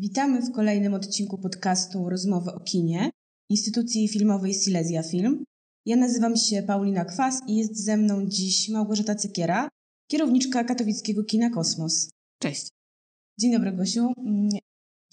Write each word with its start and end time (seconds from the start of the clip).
Witamy 0.00 0.42
w 0.42 0.52
kolejnym 0.52 0.94
odcinku 0.94 1.38
podcastu 1.38 2.08
Rozmowy 2.08 2.52
o 2.52 2.60
kinie 2.60 3.10
instytucji 3.50 4.08
filmowej 4.08 4.54
Silesia 4.54 5.02
Film. 5.02 5.44
Ja 5.86 5.96
nazywam 5.96 6.36
się 6.36 6.62
Paulina 6.62 7.04
Kwas 7.04 7.40
i 7.46 7.56
jest 7.56 7.84
ze 7.84 7.96
mną 7.96 8.26
dziś 8.26 8.68
Małgorzata 8.68 9.14
Cykiera, 9.14 9.68
kierowniczka 10.10 10.64
katowickiego 10.64 11.24
kina 11.24 11.50
Kosmos. 11.50 12.10
Cześć. 12.42 12.68
Dzień 13.40 13.52
dobry, 13.52 13.72
Gosiu. 13.72 14.12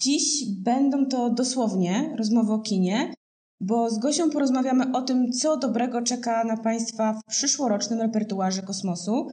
Dziś 0.02 0.44
będą 0.58 1.06
to 1.06 1.30
dosłownie 1.30 2.14
rozmowy 2.18 2.52
o 2.52 2.58
kinie, 2.58 3.14
bo 3.60 3.90
z 3.90 3.98
Gosią 3.98 4.30
porozmawiamy 4.30 4.96
o 4.96 5.02
tym, 5.02 5.32
co 5.32 5.56
dobrego 5.56 6.02
czeka 6.02 6.44
na 6.44 6.56
Państwa 6.56 7.12
w 7.12 7.30
przyszłorocznym 7.30 8.00
repertuarze 8.00 8.62
kosmosu. 8.62 9.30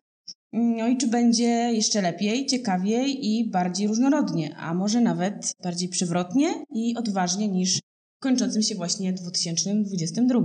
No 0.54 0.88
i 0.88 0.98
czy 0.98 1.08
będzie 1.08 1.72
jeszcze 1.74 2.02
lepiej, 2.02 2.46
ciekawiej 2.46 3.26
i 3.28 3.50
bardziej 3.50 3.88
różnorodnie, 3.88 4.56
a 4.56 4.74
może 4.74 5.02
nawet 5.02 5.54
bardziej 5.64 5.90
przywrotnie 5.90 6.66
i 6.76 6.96
odważnie 6.98 7.48
niż 7.48 7.80
kończącym 8.20 8.62
się 8.62 8.76
właśnie 8.76 9.14
2022. 9.14 10.42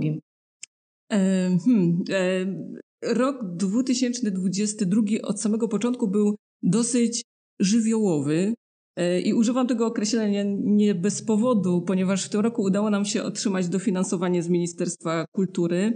E, 1.11 1.57
hmm, 1.65 2.03
e, 2.09 3.13
rok 3.13 3.55
2022 3.55 5.01
od 5.23 5.41
samego 5.41 5.67
początku 5.67 6.07
był 6.07 6.35
dosyć 6.63 7.23
żywiołowy. 7.59 8.53
E, 8.95 9.21
I 9.21 9.33
używam 9.33 9.67
tego 9.67 9.85
określenia 9.85 10.43
nie 10.59 10.95
bez 10.95 11.21
powodu, 11.21 11.81
ponieważ 11.81 12.25
w 12.25 12.29
tym 12.29 12.41
roku 12.41 12.61
udało 12.61 12.89
nam 12.89 13.05
się 13.05 13.23
otrzymać 13.23 13.67
dofinansowanie 13.67 14.43
z 14.43 14.49
Ministerstwa 14.49 15.25
Kultury 15.31 15.95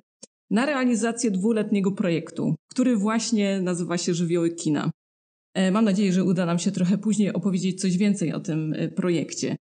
na 0.53 0.65
realizację 0.65 1.31
dwuletniego 1.31 1.91
projektu, 1.91 2.55
który 2.71 2.97
właśnie 2.97 3.61
nazywa 3.61 3.97
się 3.97 4.13
Żywioły 4.13 4.49
Kina. 4.49 4.91
E, 5.53 5.71
mam 5.71 5.85
nadzieję, 5.85 6.13
że 6.13 6.23
uda 6.23 6.45
nam 6.45 6.59
się 6.59 6.71
trochę 6.71 6.97
później 6.97 7.33
opowiedzieć 7.33 7.81
coś 7.81 7.97
więcej 7.97 8.33
o 8.33 8.39
tym 8.39 8.73
e, 8.73 8.87
projekcie. 8.87 9.55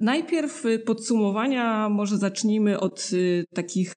Najpierw 0.00 0.64
podsumowania 0.86 1.88
może 1.88 2.18
zacznijmy 2.18 2.80
od 2.80 3.10
takich 3.54 3.92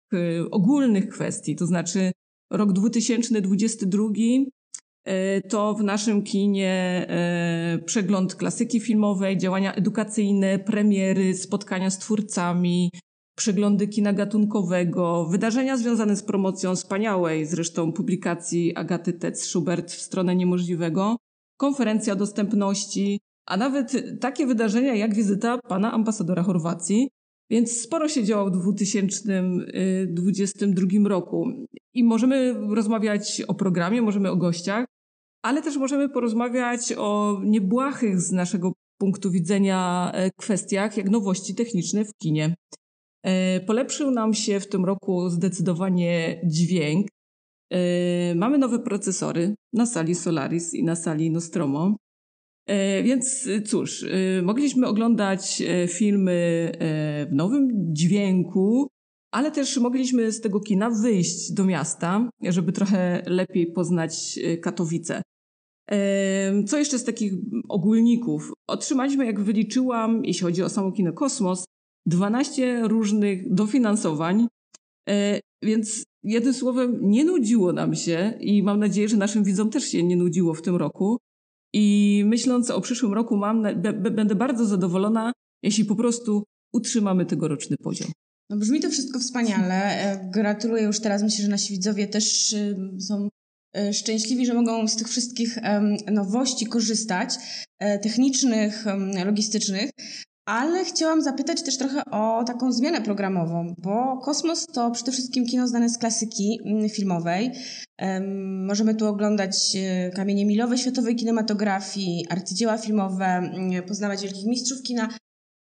ogólnych 0.51 1.09
kwestii, 1.09 1.55
to 1.55 1.65
znaczy 1.65 2.11
rok 2.51 2.73
2022 2.73 4.03
E, 5.05 5.41
to 5.41 5.73
w 5.73 5.83
naszym 5.83 6.23
kinie 6.23 7.05
e, 7.09 7.79
przegląd 7.85 8.35
klasyki 8.35 8.79
filmowej, 8.79 9.37
działania 9.37 9.73
edukacyjne, 9.73 10.59
premiery, 10.59 11.35
spotkania 11.35 11.89
z 11.89 11.99
twórcami, 11.99 12.91
przeglądy 13.35 13.87
kina 13.87 14.13
gatunkowego, 14.13 15.25
wydarzenia 15.25 15.77
związane 15.77 16.15
z 16.15 16.23
promocją 16.23 16.75
wspaniałej 16.75 17.45
zresztą 17.45 17.93
publikacji 17.93 18.75
Agaty 18.75 19.13
Tec-Schubert 19.13 19.91
w 19.91 20.01
stronę 20.01 20.35
niemożliwego, 20.35 21.17
konferencja 21.57 22.15
dostępności, 22.15 23.19
a 23.45 23.57
nawet 23.57 24.19
takie 24.19 24.47
wydarzenia 24.47 24.95
jak 24.95 25.15
wizyta 25.15 25.57
pana 25.69 25.91
ambasadora 25.91 26.43
Chorwacji, 26.43 27.09
więc 27.49 27.81
sporo 27.81 28.07
się 28.07 28.23
działo 28.23 28.45
w 28.45 28.51
2022 28.51 31.09
roku. 31.09 31.47
I 31.93 32.03
możemy 32.03 32.55
rozmawiać 32.75 33.41
o 33.47 33.53
programie, 33.53 34.01
możemy 34.01 34.31
o 34.31 34.37
gościach, 34.37 34.85
ale 35.43 35.61
też 35.61 35.77
możemy 35.77 36.09
porozmawiać 36.09 36.93
o 36.97 37.41
niebłahych 37.43 38.21
z 38.21 38.31
naszego 38.31 38.73
punktu 38.97 39.31
widzenia 39.31 40.11
e, 40.13 40.31
kwestiach, 40.31 40.97
jak 40.97 41.09
nowości 41.09 41.55
techniczne 41.55 42.05
w 42.05 42.13
kinie. 42.21 42.55
E, 43.23 43.59
polepszył 43.59 44.11
nam 44.11 44.33
się 44.33 44.59
w 44.59 44.67
tym 44.67 44.85
roku 44.85 45.29
zdecydowanie 45.29 46.41
dźwięk. 46.45 47.07
E, 47.71 48.35
mamy 48.35 48.57
nowe 48.57 48.79
procesory 48.79 49.55
na 49.73 49.85
sali 49.85 50.15
Solaris 50.15 50.73
i 50.73 50.83
na 50.83 50.95
sali 50.95 51.31
Nostromo. 51.31 51.95
Więc 53.03 53.49
cóż, 53.65 54.05
mogliśmy 54.43 54.87
oglądać 54.87 55.63
filmy 55.87 56.71
w 57.29 57.33
nowym 57.35 57.67
dźwięku, 57.93 58.87
ale 59.31 59.51
też 59.51 59.77
mogliśmy 59.77 60.31
z 60.31 60.41
tego 60.41 60.59
kina 60.59 60.89
wyjść 60.89 61.51
do 61.51 61.65
miasta, 61.65 62.29
żeby 62.43 62.71
trochę 62.71 63.23
lepiej 63.25 63.71
poznać 63.71 64.39
Katowice. 64.61 65.21
Co 66.67 66.77
jeszcze 66.77 66.99
z 66.99 67.03
takich 67.03 67.33
ogólników? 67.69 68.53
Otrzymaliśmy, 68.67 69.25
jak 69.25 69.41
wyliczyłam, 69.41 70.25
jeśli 70.25 70.43
chodzi 70.43 70.63
o 70.63 70.69
samo 70.69 70.91
kino 70.91 71.13
Kosmos, 71.13 71.65
12 72.05 72.87
różnych 72.87 73.53
dofinansowań, 73.53 74.47
e, 75.09 75.39
więc 75.63 76.03
jednym 76.23 76.53
słowem 76.53 76.97
nie 77.01 77.25
nudziło 77.25 77.73
nam 77.73 77.95
się 77.95 78.37
i 78.39 78.63
mam 78.63 78.79
nadzieję, 78.79 79.09
że 79.09 79.17
naszym 79.17 79.43
widzom 79.43 79.69
też 79.69 79.83
się 79.83 80.03
nie 80.03 80.17
nudziło 80.17 80.53
w 80.53 80.61
tym 80.61 80.75
roku. 80.75 81.17
I 81.73 82.23
myśląc 82.25 82.71
o 82.71 82.81
przyszłym 82.81 83.13
roku, 83.13 83.37
mam, 83.37 83.63
będę 84.11 84.35
bardzo 84.35 84.65
zadowolona, 84.65 85.31
jeśli 85.63 85.85
po 85.85 85.95
prostu 85.95 86.43
utrzymamy 86.73 87.25
tegoroczny 87.25 87.77
poziom. 87.77 88.11
No 88.49 88.57
brzmi 88.57 88.79
to 88.79 88.89
wszystko 88.89 89.19
wspaniale. 89.19 89.75
E, 89.75 90.29
gratuluję 90.33 90.83
już 90.83 90.99
teraz. 90.99 91.23
Myślę, 91.23 91.43
że 91.43 91.51
nasi 91.51 91.73
widzowie 91.73 92.07
też 92.07 92.55
są 92.99 93.29
E, 93.75 93.93
szczęśliwi, 93.93 94.45
że 94.45 94.53
mogą 94.53 94.87
z 94.87 94.95
tych 94.95 95.07
wszystkich 95.07 95.57
nowości 96.11 96.65
korzystać, 96.65 97.35
e, 97.79 97.99
technicznych, 97.99 98.85
logistycznych. 99.25 99.89
Ale 100.45 100.85
chciałam 100.85 101.21
zapytać 101.21 101.63
też 101.63 101.77
trochę 101.77 102.05
o 102.05 102.43
taką 102.43 102.71
zmianę 102.71 103.01
programową, 103.01 103.73
bo 103.77 104.17
Kosmos 104.17 104.65
to 104.65 104.91
przede 104.91 105.11
wszystkim 105.11 105.45
kino 105.45 105.67
znane 105.67 105.89
z 105.89 105.97
klasyki 105.97 106.59
mm, 106.65 106.89
filmowej. 106.89 107.51
Możemy 108.67 108.95
tu 108.95 109.07
oglądać 109.07 109.75
e, 109.75 110.11
kamienie 110.11 110.45
milowe 110.45 110.77
światowej 110.77 111.15
kinematografii, 111.15 112.25
arcydzieła 112.29 112.77
filmowe, 112.77 113.25
mm, 113.25 113.83
poznawać 113.83 114.21
wielkich 114.21 114.45
mistrzów 114.45 114.81
kina, 114.81 115.09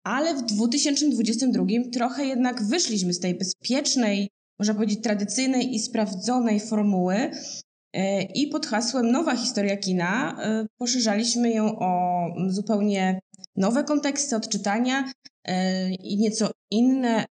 ale 0.04 0.36
w 0.36 0.42
2022 0.42 1.66
trochę 1.94 2.26
jednak 2.26 2.64
wyszliśmy 2.64 3.14
z 3.14 3.20
tej 3.20 3.36
bezpiecznej, 3.36 4.30
można 4.60 4.74
powiedzieć 4.74 5.02
tradycyjnej 5.02 5.76
i 5.76 5.80
sprawdzonej 5.80 6.60
formuły 6.60 7.32
E, 7.96 8.22
I 8.22 8.48
pod 8.48 8.66
hasłem 8.66 9.12
Nowa 9.12 9.36
historia 9.36 9.78
kina 9.78 10.38
e, 10.42 10.66
poszerzaliśmy 10.78 11.50
ją 11.52 11.80
o 11.80 12.26
zupełnie 12.48 13.20
nowe 13.56 13.84
konteksty 13.84 14.36
odczytania 14.36 15.12
e, 15.48 15.90
i 15.90 16.18
nieco 16.18 16.52
inne, 16.72 17.26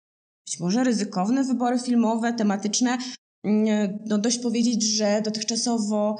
być 0.47 0.61
może 0.61 0.85
ryzykowne 0.85 1.45
wybory 1.45 1.79
filmowe, 1.79 2.33
tematyczne. 2.33 2.99
Mm, 3.45 3.99
no 4.07 4.19
dość 4.19 4.39
powiedzieć, 4.39 4.97
że 4.97 5.23
dotychczasowo 5.25 6.19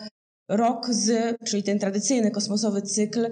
rok 0.51 0.87
z, 0.91 1.37
czyli 1.47 1.63
ten 1.63 1.79
tradycyjny 1.79 2.31
kosmosowy 2.31 2.83
cykl, 2.83 3.29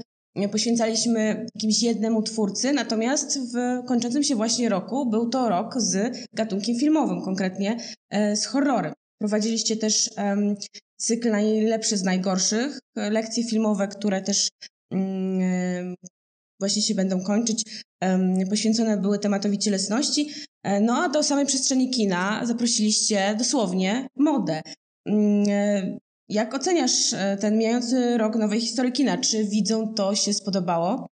poświęcaliśmy 0.52 1.46
jakimś 1.54 1.82
jednemu 1.82 2.22
twórcy, 2.22 2.72
natomiast 2.72 3.38
w 3.38 3.86
kończącym 3.86 4.22
się 4.22 4.36
właśnie 4.36 4.68
roku 4.68 5.10
był 5.10 5.28
to 5.28 5.48
rok 5.48 5.74
z 5.76 6.26
gatunkiem 6.32 6.76
filmowym, 6.76 7.22
konkretnie 7.22 7.76
z 8.34 8.46
horrorem. 8.46 8.92
Prowadziliście 9.20 9.76
też 9.76 10.10
um, 10.16 10.54
cykl 10.96 11.30
najlepszy 11.30 11.96
z 11.96 12.02
najgorszych, 12.02 12.78
lekcje 12.96 13.44
filmowe, 13.44 13.88
które 13.88 14.22
też 14.22 14.48
um, 14.90 15.94
właśnie 16.60 16.82
się 16.82 16.94
będą 16.94 17.22
kończyć, 17.22 17.84
poświęcone 18.50 18.96
były 18.96 19.18
tematowi 19.18 19.58
cielesności. 19.58 20.30
E, 20.62 20.80
no 20.80 20.96
a 20.96 21.08
do 21.08 21.22
samej 21.22 21.46
przestrzeni 21.46 21.90
kina 21.90 22.46
zaprosiliście 22.46 23.34
dosłownie 23.38 24.08
modę. 24.16 24.62
Um, 25.06 25.98
jak 26.28 26.54
oceniasz 26.54 27.12
e, 27.12 27.36
ten 27.40 27.58
mijający 27.58 28.18
rok 28.18 28.36
nowej 28.36 28.60
historii 28.60 28.92
kina? 28.92 29.18
Czy 29.18 29.44
widzą 29.44 29.94
to 29.94 30.14
się 30.14 30.34
spodobało? 30.34 31.06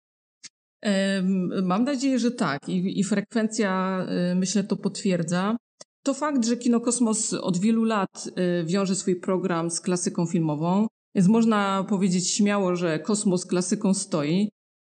Mam 1.64 1.84
nadzieję, 1.84 2.20
że 2.20 2.32
tak 2.32 2.70
i, 2.70 3.00
i 3.00 3.04
frekwencja 3.04 4.00
e, 4.10 4.36
myślę 4.36 4.64
to 4.64 4.76
potwierdza. 4.76 5.58
To 6.04 6.14
fakt, 6.14 6.46
że 6.46 6.58
Kinokosmos 6.58 7.34
od 7.34 7.58
wielu 7.58 7.84
lat 7.84 8.30
wiąże 8.66 8.96
swój 8.96 9.16
program 9.16 9.72
z 9.72 9.82
klasyką 9.82 10.26
filmową, 10.26 10.88
więc 11.16 11.28
można 11.28 11.86
powiedzieć 11.90 12.32
śmiało, 12.32 12.76
że 12.76 13.00
kosmos 13.00 13.46
klasyką 13.46 13.94
stoi. 13.94 14.50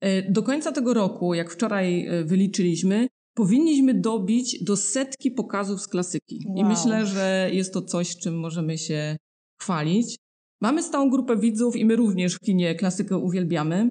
Y, 0.04 0.26
do 0.30 0.42
końca 0.42 0.72
tego 0.72 0.94
roku, 0.94 1.34
jak 1.34 1.50
wczoraj 1.50 2.08
y, 2.08 2.24
wyliczyliśmy, 2.24 3.08
powinniśmy 3.34 3.94
dobić 3.94 4.64
do 4.64 4.76
setki 4.76 5.30
pokazów 5.30 5.80
z 5.80 5.88
klasyki. 5.88 6.44
Wow. 6.46 6.56
I 6.56 6.64
myślę, 6.64 7.06
że 7.06 7.50
jest 7.52 7.72
to 7.72 7.82
coś, 7.82 8.16
czym 8.16 8.38
możemy 8.38 8.78
się 8.78 9.16
chwalić. 9.60 10.16
Mamy 10.62 10.82
stałą 10.82 11.10
grupę 11.10 11.36
widzów 11.36 11.76
i 11.76 11.84
my 11.84 11.96
również 11.96 12.34
w 12.34 12.40
kinie 12.40 12.74
klasykę 12.74 13.18
uwielbiamy, 13.18 13.88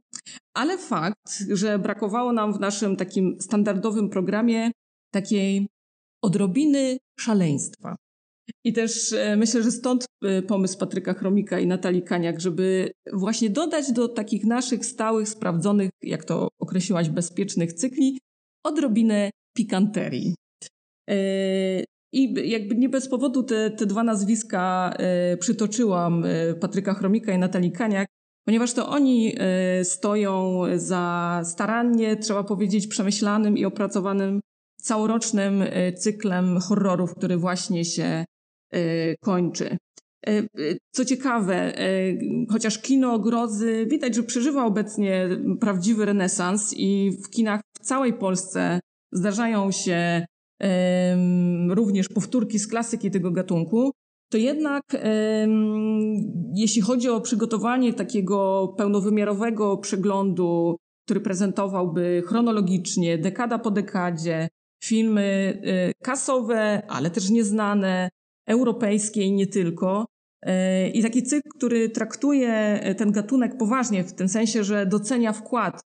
ale 0.54 0.78
fakt, 0.78 1.44
że 1.52 1.80
brakowało 1.80 2.34
nam 2.34 2.54
w 2.54 2.60
naszym 2.60 2.96
takim 2.96 3.38
standardowym 3.42 4.10
programie 4.10 4.72
takiej 5.14 5.68
odrobiny 6.22 6.98
szaleństwa. 7.20 7.96
I 8.64 8.74
też 8.74 9.14
e, 9.14 9.36
myślę, 9.36 9.64
że 9.64 9.72
stąd 9.72 10.06
e, 10.24 10.42
pomysł 10.42 10.78
Patryka 10.78 11.14
Chromika 11.14 11.60
i 11.60 11.68
Natalii 11.68 12.04
Kaniak, 12.04 12.42
żeby 12.42 12.92
właśnie 13.14 13.50
dodać 13.50 13.92
do 13.92 14.08
takich 14.08 14.46
naszych 14.46 14.86
stałych, 14.86 15.30
sprawdzonych, 15.30 15.90
jak 16.04 16.26
to 16.26 16.48
określiłaś, 16.62 17.10
bezpiecznych 17.10 17.74
cykli, 17.74 18.20
odrobinę 18.66 19.30
pikanterii. 19.58 20.36
E, 21.10 21.16
I 22.14 22.50
jakby 22.50 22.76
nie 22.76 22.90
bez 22.90 23.10
powodu 23.10 23.44
te, 23.44 23.72
te 23.72 23.86
dwa 23.86 24.04
nazwiska 24.04 24.94
przytoczyłam, 25.40 26.24
Patryka 26.60 26.94
Chromika 26.94 27.34
i 27.34 27.38
Natalii 27.38 27.72
Kaniak, 27.72 28.08
ponieważ 28.46 28.74
to 28.74 28.90
oni 28.90 29.36
stoją 29.84 30.62
za 30.76 31.42
starannie, 31.46 32.16
trzeba 32.16 32.44
powiedzieć, 32.44 32.88
przemyślanym 32.88 33.58
i 33.58 33.66
opracowanym 33.66 34.40
całorocznym 34.82 35.64
cyklem 35.98 36.60
horrorów, 36.60 37.16
który 37.16 37.38
właśnie 37.38 37.86
się 37.86 38.26
kończy. 39.22 39.78
Co 40.92 41.06
ciekawe, 41.06 41.74
chociaż 42.50 42.82
kino 42.82 43.20
grozy 43.20 43.88
widać, 43.90 44.16
że 44.16 44.24
przeżywa 44.24 44.66
obecnie 44.66 45.30
prawdziwy 45.60 46.06
renesans 46.06 46.74
i 46.78 47.12
w 47.26 47.30
kinach 47.30 47.62
w 47.82 47.86
całej 47.86 48.14
Polsce 48.14 48.80
zdarzają 49.12 49.72
się 49.72 50.26
również 51.70 52.10
powtórki 52.10 52.60
z 52.60 52.68
klasyki 52.68 53.12
tego 53.12 53.32
gatunku, 53.32 53.92
to 54.32 54.38
jednak 54.38 54.84
jeśli 56.56 56.82
chodzi 56.82 57.10
o 57.10 57.22
przygotowanie 57.22 57.94
takiego 57.94 58.68
pełnowymiarowego 58.78 59.78
przeglądu, 59.78 60.78
który 61.06 61.20
prezentowałby 61.20 62.24
chronologicznie, 62.26 63.18
dekada 63.18 63.60
po 63.60 63.72
dekadzie, 63.72 64.48
filmy 64.84 65.62
kasowe, 66.04 66.82
ale 66.90 67.10
też 67.10 67.30
nieznane, 67.30 68.10
europejskie 68.48 69.22
i 69.22 69.32
nie 69.32 69.48
tylko. 69.48 70.06
Y, 70.46 70.50
I 70.90 71.02
taki 71.02 71.24
cykl, 71.24 71.50
który 71.58 71.90
traktuje 71.90 72.80
ten 72.98 73.12
gatunek 73.12 73.58
poważnie, 73.58 74.04
w 74.04 74.14
tym 74.14 74.30
sensie, 74.30 74.64
że 74.64 74.86
docenia 74.86 75.34
wkład 75.34 75.82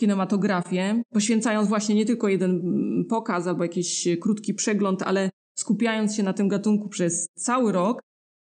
kinematografię, 0.00 1.02
poświęcając 1.12 1.68
właśnie 1.68 1.94
nie 1.94 2.06
tylko 2.06 2.28
jeden 2.28 2.50
mm, 2.50 3.04
pokaz 3.08 3.46
albo 3.46 3.62
jakiś 3.62 4.08
krótki 4.20 4.54
przegląd, 4.54 5.02
ale 5.02 5.30
skupiając 5.58 6.14
się 6.16 6.22
na 6.22 6.32
tym 6.32 6.48
gatunku 6.48 6.88
przez 6.88 7.26
cały 7.38 7.72
rok, 7.72 8.02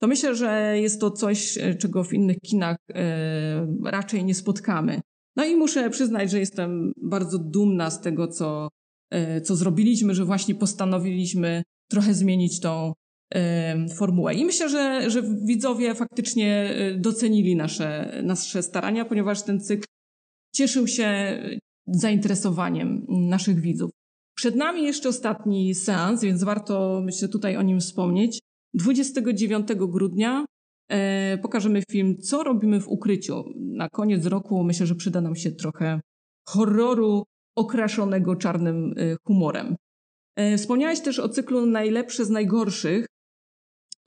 to 0.02 0.08
myślę, 0.08 0.36
że 0.36 0.80
jest 0.80 1.02
to 1.02 1.12
coś, 1.12 1.58
e, 1.58 1.76
czego 1.76 2.04
w 2.04 2.14
innych 2.14 2.38
kinach 2.40 2.78
e, 2.94 3.68
raczej 3.86 4.26
nie 4.26 4.36
spotkamy. 4.36 5.02
No 5.36 5.46
i 5.46 5.56
muszę 5.56 5.90
przyznać, 5.90 6.32
że 6.32 6.40
jestem 6.40 6.92
bardzo 6.98 7.40
dumna 7.40 7.90
z 7.90 8.02
tego, 8.02 8.28
co, 8.28 8.70
e, 9.12 9.42
co 9.42 9.56
zrobiliśmy, 9.56 10.16
że 10.16 10.26
właśnie 10.26 10.56
postanowiliśmy 10.56 11.64
trochę 11.90 12.14
zmienić 12.14 12.60
tą 12.60 12.94
formułę. 13.96 14.34
I 14.34 14.46
myślę, 14.46 14.70
że, 14.70 15.10
że 15.10 15.24
widzowie 15.46 15.96
faktycznie 15.96 16.76
docenili 16.98 17.56
nasze, 17.56 18.22
nasze 18.24 18.64
starania, 18.64 19.06
ponieważ 19.06 19.44
ten 19.44 19.60
cykl 19.60 19.86
cieszył 20.56 20.88
się 20.88 21.40
zainteresowaniem 21.88 23.06
naszych 23.10 23.60
widzów. 23.60 23.92
Przed 24.36 24.56
nami 24.56 24.84
jeszcze 24.84 25.10
ostatni 25.10 25.76
seans, 25.76 26.22
więc 26.22 26.44
warto, 26.44 27.02
myślę, 27.06 27.28
tutaj 27.28 27.58
o 27.58 27.62
nim 27.62 27.80
wspomnieć. 27.80 28.40
29 28.74 29.68
grudnia 29.76 30.46
e, 30.90 31.38
pokażemy 31.38 31.82
film 31.92 32.18
Co 32.22 32.44
robimy 32.44 32.80
w 32.82 32.88
ukryciu. 32.88 33.44
Na 33.56 33.90
koniec 33.90 34.26
roku 34.26 34.64
myślę, 34.64 34.86
że 34.86 34.96
przyda 34.96 35.22
nam 35.22 35.36
się 35.36 35.52
trochę 35.52 36.02
horroru 36.50 37.24
okraszonego 37.58 38.36
czarnym 38.36 38.94
e, 38.98 39.16
humorem. 39.28 39.76
E, 40.36 40.58
wspomniałeś 40.58 41.00
też 41.00 41.20
o 41.20 41.30
cyklu 41.30 41.66
Najlepsze 41.66 42.26
z 42.26 42.30
najgorszych. 42.30 43.06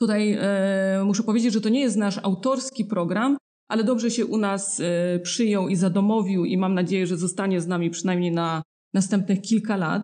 Tutaj 0.00 0.32
e, 0.40 1.02
muszę 1.04 1.22
powiedzieć, 1.22 1.52
że 1.52 1.60
to 1.60 1.68
nie 1.68 1.80
jest 1.80 1.96
nasz 1.96 2.18
autorski 2.22 2.84
program, 2.84 3.36
ale 3.68 3.84
dobrze 3.84 4.10
się 4.10 4.26
u 4.26 4.36
nas 4.36 4.80
e, 4.80 5.18
przyjął 5.18 5.68
i 5.68 5.76
zadomowił 5.76 6.44
i 6.44 6.56
mam 6.56 6.74
nadzieję, 6.74 7.06
że 7.06 7.16
zostanie 7.16 7.60
z 7.60 7.66
nami 7.66 7.90
przynajmniej 7.90 8.32
na 8.32 8.62
następnych 8.94 9.40
kilka 9.40 9.76
lat. 9.76 10.02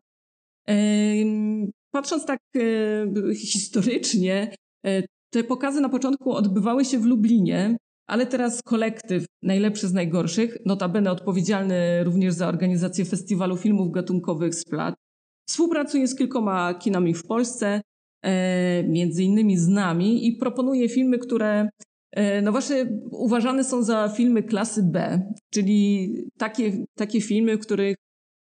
Patrząc 1.92 2.26
tak 2.26 2.38
e, 2.56 3.34
historycznie, 3.34 4.54
e, 4.86 5.02
te 5.32 5.44
pokazy 5.44 5.80
na 5.80 5.88
początku 5.88 6.32
odbywały 6.32 6.84
się 6.84 6.98
w 6.98 7.04
Lublinie, 7.04 7.76
ale 8.06 8.26
teraz 8.26 8.62
kolektyw 8.62 9.24
Najlepszy 9.42 9.88
z 9.88 9.92
Najgorszych, 9.92 10.58
notabene 10.66 11.10
odpowiedzialny 11.10 12.04
również 12.04 12.34
za 12.34 12.48
organizację 12.48 13.04
festiwalu 13.04 13.56
filmów 13.56 13.92
gatunkowych 13.92 14.54
Splat, 14.54 14.94
współpracuje 15.48 16.08
z 16.08 16.16
kilkoma 16.16 16.74
kinami 16.74 17.14
w 17.14 17.26
Polsce, 17.26 17.80
między 18.88 19.24
innymi 19.24 19.58
z 19.58 19.68
nami 19.68 20.26
i 20.26 20.32
proponuje 20.32 20.88
filmy, 20.88 21.18
które 21.18 21.68
E, 22.12 22.42
no 22.42 22.52
właśnie 22.52 22.86
uważane 23.10 23.64
są 23.64 23.82
za 23.82 24.08
filmy 24.08 24.42
klasy 24.42 24.82
B, 24.82 25.22
czyli 25.50 26.14
takie, 26.38 26.84
takie 26.94 27.20
filmy, 27.20 27.56
w 27.56 27.60
których, 27.60 27.96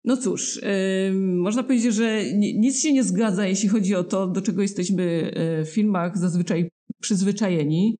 no 0.05 0.17
cóż, 0.17 0.63
yy, 0.63 1.15
można 1.15 1.63
powiedzieć, 1.63 1.95
że 1.95 2.25
nic 2.35 2.81
się 2.81 2.93
nie 2.93 3.05
zgadza, 3.05 3.47
jeśli 3.47 3.69
chodzi 3.69 3.95
o 3.95 4.05
to, 4.05 4.27
do 4.27 4.43
czego 4.43 4.63
jesteśmy 4.63 5.33
e, 5.35 5.65
w 5.65 5.69
filmach 5.69 6.19
zazwyczaj 6.19 6.69
przyzwyczajeni. 7.01 7.97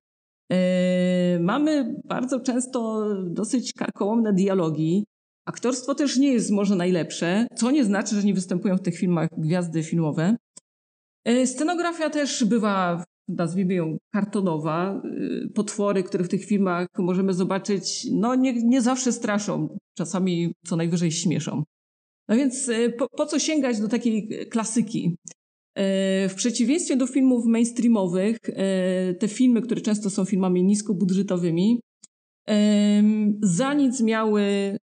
Mamy 1.39 1.95
bardzo 2.03 2.39
często 2.39 3.09
dosyć 3.29 3.73
karkołomne 3.73 4.33
dialogi. 4.33 5.05
Aktorstwo 5.45 5.95
też 5.95 6.17
nie 6.17 6.33
jest 6.33 6.51
może 6.51 6.75
najlepsze, 6.75 7.47
co 7.55 7.71
nie 7.71 7.85
znaczy, 7.85 8.15
że 8.15 8.23
nie 8.23 8.33
występują 8.33 8.77
w 8.77 8.81
tych 8.81 8.97
filmach 8.97 9.29
gwiazdy 9.37 9.83
filmowe. 9.83 10.35
Scenografia 11.45 12.09
też 12.09 12.43
bywa 12.43 13.05
nazwijmy 13.27 13.73
ją 13.73 13.97
kartonowa, 14.13 15.01
y, 15.05 15.49
potwory, 15.55 16.03
które 16.03 16.23
w 16.23 16.29
tych 16.29 16.45
filmach 16.45 16.87
możemy 16.97 17.33
zobaczyć, 17.33 18.07
no 18.11 18.35
nie, 18.35 18.53
nie 18.53 18.81
zawsze 18.81 19.11
straszą, 19.11 19.77
czasami 19.97 20.53
co 20.65 20.75
najwyżej 20.75 21.11
śmieszą. 21.11 21.63
No 22.29 22.35
więc 22.35 22.69
y, 22.69 22.93
po, 22.97 23.09
po 23.09 23.25
co 23.25 23.39
sięgać 23.39 23.79
do 23.79 23.87
takiej 23.87 24.29
klasyki? 24.49 25.15
W 26.29 26.33
przeciwieństwie 26.35 26.95
do 26.95 27.07
filmów 27.07 27.45
mainstreamowych, 27.45 28.37
te 29.19 29.27
filmy, 29.27 29.61
które 29.61 29.81
często 29.81 30.09
są 30.09 30.25
filmami 30.25 30.63
niskobudżetowymi, 30.63 31.79
za 33.41 33.73
nic 33.73 34.01
miały 34.01 34.77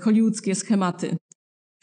hollywoodzkie 0.00 0.54
schematy. 0.54 1.16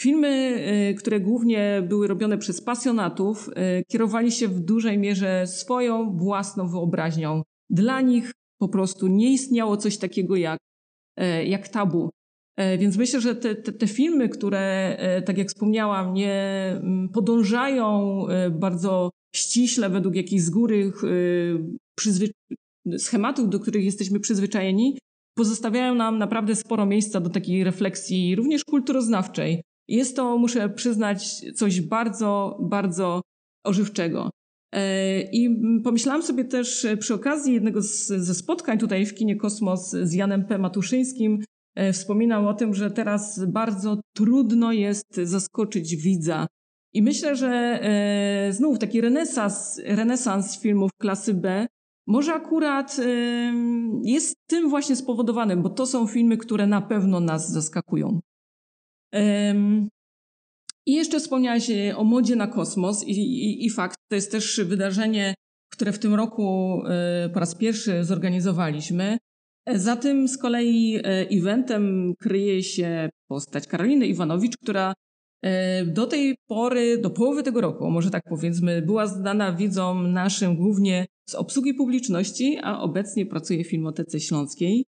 Filmy, 0.02 0.64
y, 0.92 0.96
które 0.96 1.20
głównie 1.20 1.84
były 1.90 2.08
robione 2.08 2.38
przez 2.38 2.62
pasjonatów, 2.62 3.50
y, 3.50 3.84
kierowali 3.88 4.32
się 4.32 4.48
w 4.48 4.60
dużej 4.60 4.98
mierze 4.98 5.48
swoją 5.48 6.18
własną 6.18 6.68
wyobraźnią. 6.68 7.42
Dla 7.70 8.02
nich 8.02 8.32
po 8.64 8.70
prostu 8.70 9.08
nie 9.08 9.32
istniało 9.32 9.78
coś 9.78 9.98
takiego 9.98 10.36
jak, 10.36 10.60
e, 11.18 11.46
jak 11.46 11.68
tabu. 11.68 12.10
E, 12.58 12.78
więc 12.78 12.98
myślę, 12.98 13.22
że 13.22 13.36
te, 13.36 13.56
te, 13.56 13.72
te 13.72 13.88
filmy, 13.88 14.30
które, 14.30 14.96
e, 15.00 15.22
tak 15.22 15.38
jak 15.38 15.48
wspomniałam, 15.48 16.14
nie 16.14 16.34
mm, 16.76 17.10
podążają 17.10 18.26
bardzo 18.52 19.10
ściśle 19.36 19.90
według 19.90 20.16
jakichś 20.16 20.42
z 20.42 20.50
góry 20.50 20.92
schematów, 22.98 23.50
do 23.50 23.60
których 23.60 23.84
jesteśmy 23.86 24.20
przyzwyczajeni, 24.20 24.98
pozostawiają 25.38 25.96
nam 25.96 26.18
naprawdę 26.18 26.56
sporo 26.56 26.86
miejsca 26.86 27.20
do 27.20 27.30
takiej 27.30 27.64
refleksji, 27.64 28.36
również 28.36 28.64
kulturoznawczej. 28.64 29.64
Jest 29.88 30.16
to, 30.16 30.38
muszę 30.38 30.70
przyznać, 30.70 31.42
coś 31.56 31.82
bardzo, 31.82 32.58
bardzo 32.62 33.22
ożywczego. 33.66 34.30
E, 34.74 35.22
I 35.22 35.50
pomyślałam 35.84 36.24
sobie 36.24 36.46
też 36.46 36.88
przy 37.00 37.14
okazji 37.14 37.54
jednego 37.54 37.82
z, 37.82 38.08
ze 38.08 38.34
spotkań 38.34 38.78
tutaj 38.78 39.06
w 39.06 39.16
kinie 39.16 39.36
Kosmos 39.36 39.90
z 39.90 40.14
Janem 40.14 40.46
P. 40.46 40.58
Matuszyńskim, 40.58 41.44
e, 41.76 41.94
wspominał 41.94 42.48
o 42.48 42.54
tym, 42.54 42.74
że 42.74 42.92
teraz 42.92 43.46
bardzo 43.46 44.02
trudno 44.16 44.72
jest 44.72 45.16
zaskoczyć 45.16 45.96
widza. 45.96 46.48
I 46.94 47.02
myślę, 47.02 47.36
że 47.36 47.50
e, 47.50 48.54
znów 48.54 48.80
taki 48.80 49.02
renesans, 49.02 49.82
renesans 49.86 50.60
filmów 50.62 50.92
klasy 51.02 51.34
B 51.34 51.68
może 52.08 52.34
akurat 52.34 52.98
jest 54.04 54.36
tym 54.48 54.70
właśnie 54.70 54.96
spowodowanym, 54.96 55.62
bo 55.62 55.70
to 55.70 55.86
są 55.86 56.08
filmy, 56.08 56.38
które 56.38 56.68
na 56.68 56.82
pewno 56.82 57.20
nas 57.20 57.52
zaskakują. 57.52 58.20
I 60.86 60.94
jeszcze 60.94 61.20
wspomniałaś 61.20 61.70
e, 61.70 61.98
o 61.98 62.04
modzie 62.04 62.36
na 62.36 62.48
kosmos 62.48 63.04
i, 63.08 63.12
i, 63.12 63.66
i 63.66 63.70
fakt, 63.70 63.98
to 64.10 64.16
jest 64.16 64.32
też 64.32 64.62
wydarzenie, 64.66 65.34
które 65.74 65.92
w 65.92 66.00
tym 66.00 66.14
roku 66.14 66.82
e, 66.88 67.30
po 67.34 67.40
raz 67.40 67.56
pierwszy 67.56 68.04
zorganizowaliśmy. 68.04 69.18
E, 69.66 69.80
za 69.80 69.96
tym 69.96 70.28
z 70.28 70.38
kolei 70.38 71.00
eventem 71.40 72.14
kryje 72.20 72.64
się 72.64 73.10
postać 73.28 73.68
Karoliny 73.68 74.08
Iwanowicz, 74.08 74.58
która 74.58 74.94
do 75.86 76.06
tej 76.08 76.36
pory, 76.50 76.98
do 76.98 77.10
połowy 77.10 77.44
tego 77.44 77.62
roku, 77.62 77.92
może 77.92 78.10
tak 78.12 78.24
powiedzmy, 78.30 78.82
była 78.82 79.08
znana 79.08 79.54
widzom 79.54 80.14
naszym 80.14 80.56
głównie 80.56 81.06
z 81.30 81.36
obsługi 81.36 81.74
publiczności, 81.74 82.58
a 82.64 82.80
obecnie 82.80 83.26
pracuje 83.26 83.64
w 83.64 83.70
Filmotece 83.70 84.20
Śląskiej. 84.20 84.86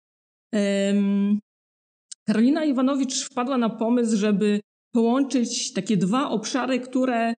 Karolina 2.29 2.65
Iwanowicz 2.65 3.25
wpadła 3.25 3.57
na 3.57 3.69
pomysł, 3.69 4.17
żeby 4.17 4.59
połączyć 4.93 5.73
takie 5.73 5.97
dwa 5.97 6.29
obszary, 6.29 6.79
które 6.79 7.33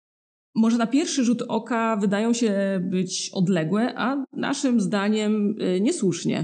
może 0.56 0.78
na 0.78 0.88
pierwszy 0.88 1.24
rzut 1.24 1.42
oka 1.48 1.98
wydają 1.98 2.34
się 2.34 2.82
być 2.92 3.30
odległe, 3.34 3.94
a 3.98 4.26
naszym 4.34 4.82
zdaniem 4.82 5.56
y, 5.62 5.82
niesłusznie. 5.82 6.44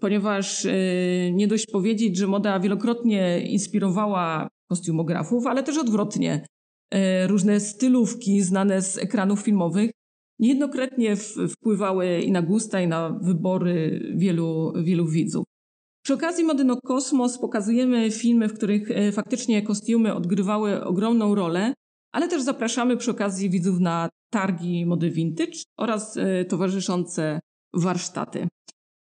Ponieważ 0.00 0.64
y, 0.64 1.32
nie 1.34 1.48
dość 1.48 1.66
powiedzieć, 1.66 2.16
że 2.16 2.26
moda 2.26 2.60
wielokrotnie 2.60 3.40
inspirowała 3.40 4.48
kostiumografów, 4.70 5.46
ale 5.46 5.62
też 5.62 5.78
odwrotnie. 5.78 6.46
Y, 6.94 7.26
różne 7.26 7.60
stylówki 7.60 8.42
znane 8.42 8.82
z 8.82 8.98
ekranów 8.98 9.40
filmowych 9.40 9.90
niejednokrotnie 10.38 11.16
wpływały 11.48 12.20
i 12.20 12.32
na 12.32 12.42
gusta, 12.42 12.80
i 12.80 12.88
na 12.88 13.10
wybory 13.10 14.00
wielu, 14.16 14.72
wielu 14.82 15.06
widzów. 15.06 15.44
Przy 16.08 16.14
okazji 16.14 16.44
Mody 16.44 16.64
no 16.64 16.80
Kosmos 16.80 17.38
pokazujemy 17.38 18.10
filmy, 18.10 18.48
w 18.48 18.54
których 18.54 18.88
faktycznie 19.12 19.62
kostiumy 19.62 20.14
odgrywały 20.14 20.84
ogromną 20.84 21.34
rolę, 21.34 21.74
ale 22.12 22.28
też 22.28 22.42
zapraszamy 22.42 22.96
przy 22.96 23.10
okazji 23.10 23.50
widzów 23.50 23.80
na 23.80 24.08
targi 24.32 24.86
mody 24.86 25.10
vintage 25.10 25.62
oraz 25.78 26.18
towarzyszące 26.48 27.40
warsztaty. 27.74 28.48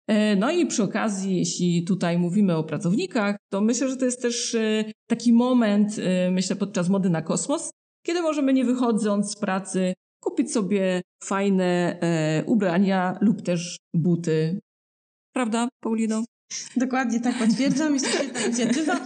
E, 0.08 0.36
no 0.36 0.52
i 0.52 0.66
przy 0.66 0.84
okazji, 0.84 1.38
jeśli 1.38 1.84
tutaj 1.84 2.18
mówimy 2.18 2.56
o 2.56 2.64
pracownikach, 2.64 3.38
to 3.52 3.62
myślę, 3.62 3.90
że 3.90 3.98
to 3.98 4.06
jest 4.06 4.22
też 4.22 4.56
e, 4.56 4.92
taki 5.10 5.34
moment, 5.34 6.00
e, 6.00 6.32
myślę, 6.32 6.56
podczas 6.56 6.90
mody 6.90 7.10
na 7.10 7.22
kosmos, 7.22 7.72
kiedy 8.06 8.22
możemy 8.22 8.54
nie 8.54 8.66
wychodząc 8.66 9.32
z 9.32 9.40
pracy 9.40 9.94
kupić 10.24 10.52
sobie 10.52 11.02
fajne 11.24 12.00
ubrania 12.46 13.18
lub 13.22 13.42
też 13.42 13.78
buty. 13.94 14.60
Prawda, 15.36 15.68
Paulino? 15.84 16.24
Dokładnie 16.76 17.20
tak 17.20 17.38
potwierdzam, 17.38 17.94
jest 17.94 18.06
to 18.06 18.12
świetna 18.12 18.42
inicjatywa. 18.42 19.00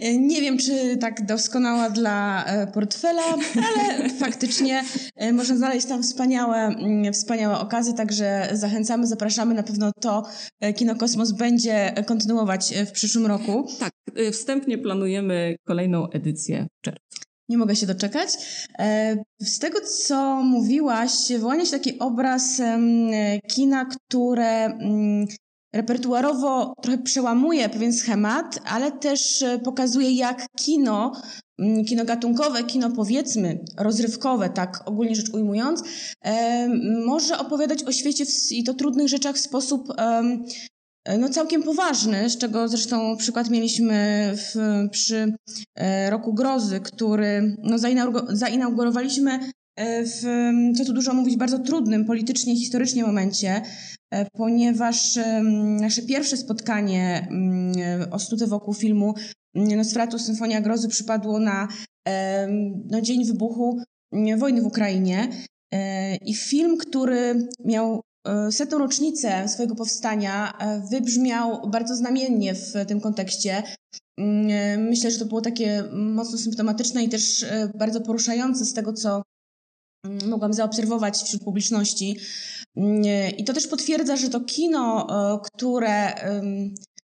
E, 0.00 0.18
nie 0.18 0.40
wiem, 0.40 0.58
czy 0.58 0.96
tak 0.96 1.26
doskonała 1.26 1.90
dla 1.90 2.44
e, 2.44 2.66
portfela, 2.66 3.22
ale 3.68 4.10
faktycznie 4.10 4.84
e, 5.16 5.32
można 5.32 5.56
znaleźć 5.56 5.86
tam 5.86 6.02
wspaniałe, 6.02 6.56
mm, 6.56 7.12
wspaniałe 7.12 7.58
okazy, 7.58 7.94
także 7.94 8.48
zachęcamy, 8.52 9.06
zapraszamy. 9.06 9.54
Na 9.54 9.62
pewno 9.62 9.92
to 10.00 10.22
Kino 10.76 10.96
Kosmos 10.96 11.32
będzie 11.32 11.94
kontynuować 12.06 12.74
w 12.86 12.92
przyszłym 12.92 13.26
roku. 13.26 13.68
Tak, 13.78 13.92
wstępnie 14.32 14.78
planujemy 14.78 15.56
kolejną 15.66 16.10
edycję 16.10 16.66
w 16.78 16.84
czerwcu. 16.84 17.20
Nie 17.48 17.58
mogę 17.58 17.76
się 17.76 17.86
doczekać. 17.86 18.28
Z 19.40 19.58
tego, 19.58 19.78
co 19.80 20.42
mówiłaś, 20.42 21.10
wyłania 21.30 21.64
się 21.64 21.70
taki 21.70 21.98
obraz 21.98 22.62
kina, 23.48 23.84
które 23.84 24.64
mm, 24.64 25.26
repertuarowo 25.72 26.74
trochę 26.82 26.98
przełamuje 26.98 27.68
pewien 27.68 27.92
schemat, 27.92 28.60
ale 28.64 28.92
też 28.92 29.42
e, 29.42 29.58
pokazuje, 29.58 30.12
jak 30.12 30.46
kino, 30.56 31.12
mm, 31.58 31.84
kino 31.84 32.04
gatunkowe, 32.04 32.64
kino 32.64 32.90
powiedzmy 32.90 33.64
rozrywkowe, 33.78 34.50
tak 34.50 34.82
ogólnie 34.86 35.16
rzecz 35.16 35.30
ujmując, 35.30 35.82
e, 36.24 36.68
może 37.06 37.38
opowiadać 37.38 37.84
o 37.84 37.92
świecie 37.92 38.26
w, 38.26 38.52
i 38.52 38.64
to 38.64 38.74
trudnych 38.74 39.08
rzeczach 39.08 39.36
w 39.36 39.40
sposób 39.40 39.92
e, 39.98 40.22
no 41.18 41.28
całkiem 41.28 41.62
poważny, 41.62 42.30
z 42.30 42.38
czego 42.38 42.68
zresztą 42.68 43.16
przykład 43.16 43.50
mieliśmy 43.50 44.32
w, 44.36 44.54
przy 44.90 45.34
Roku 46.08 46.34
Grozy, 46.34 46.80
który 46.80 47.56
no, 47.62 47.76
zainaugurowaliśmy 48.28 49.50
w, 49.80 50.22
co 50.76 50.84
tu 50.84 50.92
dużo 50.92 51.14
mówić, 51.14 51.36
bardzo 51.36 51.58
trudnym 51.58 52.04
politycznie, 52.04 52.56
historycznie 52.56 53.04
momencie, 53.04 53.62
E, 54.10 54.30
ponieważ 54.30 55.18
nasze 55.80 56.02
pierwsze 56.02 56.36
spotkanie 56.36 57.28
o 58.10 58.18
stutę 58.18 58.46
wokół 58.46 58.74
filmu 58.74 59.14
Nosferatu 59.54 60.18
Symfonia 60.18 60.60
Grozy 60.60 60.88
przypadło 60.88 61.38
na 61.40 61.68
no, 62.90 63.00
dzień 63.00 63.24
wybuchu 63.24 63.82
wojny 64.38 64.62
w 64.62 64.66
Ukrainie 64.66 65.28
e, 65.72 66.16
i 66.16 66.34
film, 66.34 66.76
który 66.76 67.48
miał 67.64 68.02
e, 68.28 68.52
setną 68.52 68.78
rocznicę 68.78 69.48
swojego 69.48 69.74
powstania 69.74 70.52
wybrzmiał 70.90 71.70
bardzo 71.70 71.96
znamiennie 71.96 72.54
w 72.54 72.72
tym 72.86 73.00
kontekście. 73.00 73.62
Myślę, 74.78 75.10
że 75.10 75.18
to 75.18 75.24
było 75.24 75.40
takie 75.40 75.84
mocno 75.92 76.38
symptomatyczne 76.38 77.04
i 77.04 77.08
też 77.08 77.46
bardzo 77.74 78.00
poruszające 78.00 78.64
z 78.64 78.74
tego, 78.74 78.92
co 78.92 79.22
mogłam 80.04 80.52
zaobserwować 80.52 81.16
wśród 81.22 81.44
publiczności. 81.44 82.16
I 83.38 83.44
to 83.44 83.52
też 83.52 83.66
potwierdza, 83.66 84.16
że 84.16 84.30
to 84.30 84.40
kino, 84.40 85.06
e, 85.10 85.38
które 85.44 86.14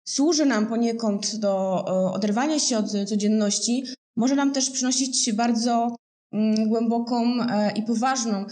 służy 0.07 0.45
nam 0.45 0.67
poniekąd 0.67 1.35
do 1.35 1.85
e, 1.88 2.13
oderwania 2.13 2.59
się 2.59 2.77
od 2.77 2.91
codzienności, 3.09 3.83
może 4.15 4.35
nam 4.35 4.53
też 4.53 4.69
przynosić 4.69 5.33
bardzo 5.33 5.95
mm, 6.33 6.69
głęboką 6.69 7.41
e, 7.41 7.71
i 7.75 7.83
poważną 7.83 8.45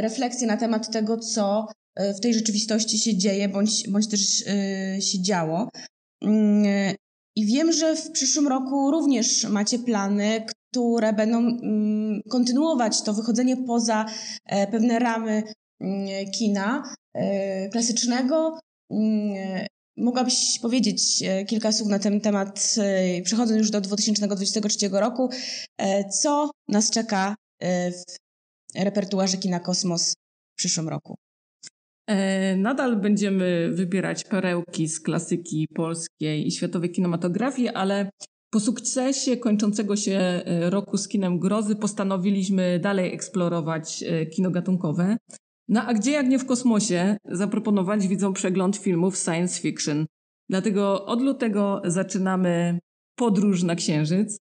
refleksję 0.00 0.46
na 0.46 0.56
temat 0.56 0.92
tego, 0.92 1.16
co 1.16 1.66
w 2.16 2.20
tej 2.20 2.34
rzeczywistości 2.34 2.98
się 2.98 3.16
dzieje, 3.16 3.48
bądź, 3.48 3.88
bądź 3.88 4.08
też 4.08 4.20
się 5.00 5.22
działo. 5.22 5.68
Mm, 6.22 6.94
I 7.36 7.46
wiem, 7.46 7.72
że 7.72 7.96
w 7.96 8.10
przyszłym 8.10 8.48
roku 8.48 8.90
również 8.90 9.44
macie 9.44 9.78
plany, 9.78 10.46
które 10.74 11.12
będą 11.12 11.38
mm, 11.38 12.22
kontynuować 12.30 13.02
to 13.02 13.14
wychodzenie 13.14 13.56
poza 13.56 14.06
pewne 14.70 14.98
ramy 14.98 15.42
Mm, 15.80 16.30
kina 16.30 16.94
e, 17.14 17.68
klasycznego. 17.68 18.58
Mm, 18.90 19.66
mogłabyś 19.96 20.58
powiedzieć 20.62 21.22
e, 21.22 21.44
kilka 21.44 21.72
słów 21.72 21.88
na 21.88 21.98
ten 21.98 22.20
temat, 22.20 22.74
e, 22.78 23.22
przechodząc 23.22 23.58
już 23.58 23.70
do 23.70 23.80
2023 23.80 24.88
roku, 24.92 25.30
co 26.20 26.50
nas 26.68 26.90
czeka 26.90 27.34
w 27.62 28.02
repertuarze 28.78 29.36
kina 29.36 29.60
Kosmos 29.60 30.12
w 30.52 30.58
przyszłym 30.58 30.88
roku? 30.88 31.14
Nadal 32.56 32.96
będziemy 32.96 33.70
wybierać 33.72 34.24
perełki 34.24 34.88
z 34.88 35.00
klasyki 35.00 35.68
polskiej 35.74 36.46
i 36.46 36.52
światowej 36.52 36.90
kinematografii, 36.90 37.68
ale 37.68 38.10
po 38.54 38.60
sukcesie 38.60 39.36
kończącego 39.36 39.96
się 39.96 40.42
roku 40.60 40.96
z 40.96 41.08
kinem 41.08 41.38
grozy 41.38 41.76
postanowiliśmy 41.76 42.78
dalej 42.78 43.14
eksplorować 43.14 44.04
kino 44.32 44.50
gatunkowe. 44.50 45.16
No 45.68 45.82
a 45.82 45.94
gdzie 45.94 46.10
jak 46.12 46.28
nie 46.28 46.38
w 46.38 46.46
kosmosie 46.46 47.16
zaproponować 47.24 48.08
widzom 48.08 48.32
przegląd 48.32 48.76
filmów 48.76 49.16
science 49.16 49.60
fiction. 49.60 50.06
Dlatego 50.48 51.06
od 51.06 51.22
lutego 51.22 51.82
zaczynamy 51.84 52.78
podróż 53.16 53.62
na 53.62 53.74
Księżyc. 53.74 54.38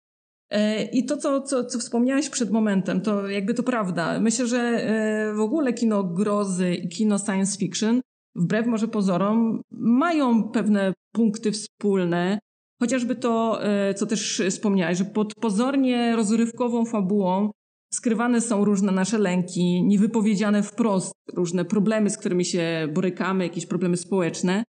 E, 0.51 0.85
I 0.85 1.05
to, 1.05 1.17
co, 1.17 1.41
co, 1.41 1.65
co 1.65 1.79
wspomniałeś 1.79 2.29
przed 2.29 2.51
momentem, 2.51 3.01
to 3.01 3.29
jakby 3.29 3.55
to 3.55 3.63
prawda. 3.63 4.21
Myślę, 4.21 4.47
że 4.47 4.59
e, 4.59 5.35
w 5.35 5.41
ogóle 5.41 5.73
kino 5.73 6.05
grozy 6.05 6.75
i 6.75 6.89
kino 6.89 7.19
science 7.19 7.59
fiction, 7.59 8.01
wbrew 8.37 8.67
może 8.67 8.89
pozorom, 8.89 9.61
mają 9.71 10.43
pewne 10.43 10.93
punkty 11.13 11.53
wspólne. 11.53 12.39
Chociażby 12.83 13.17
to, 13.17 13.65
e, 13.65 13.95
co 13.95 14.07
też 14.07 14.43
wspomniałeś, 14.51 14.99
że 14.99 15.05
pod 15.05 15.35
pozornie 15.35 16.17
rozrywkową 16.17 16.85
fabułą 16.85 17.51
skrywane 17.95 18.41
są 18.41 18.65
różne 18.65 18.93
nasze 18.93 19.19
lęki, 19.19 19.83
niewypowiedziane 19.83 20.63
wprost, 20.63 21.13
różne 21.35 21.65
problemy, 21.65 22.11
z 22.11 22.19
którymi 22.19 22.45
się 22.45 22.89
borykamy, 22.95 23.45
jakieś 23.45 23.67
problemy 23.67 23.97
społeczne. 23.97 24.65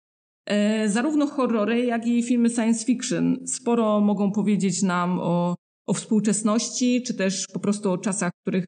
E, 0.46 0.88
zarówno 0.88 1.26
horrory, 1.26 1.84
jak 1.84 2.06
i 2.06 2.22
filmy 2.22 2.50
science 2.50 2.84
fiction 2.84 3.46
sporo 3.46 4.00
mogą 4.00 4.32
powiedzieć 4.32 4.82
nam 4.82 5.18
o, 5.20 5.54
o 5.86 5.94
współczesności, 5.94 7.02
czy 7.02 7.14
też 7.14 7.46
po 7.52 7.60
prostu 7.60 7.92
o 7.92 7.98
czasach, 7.98 8.32
w 8.32 8.42
których 8.42 8.64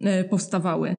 e, 0.00 0.24
powstawały. 0.24 0.94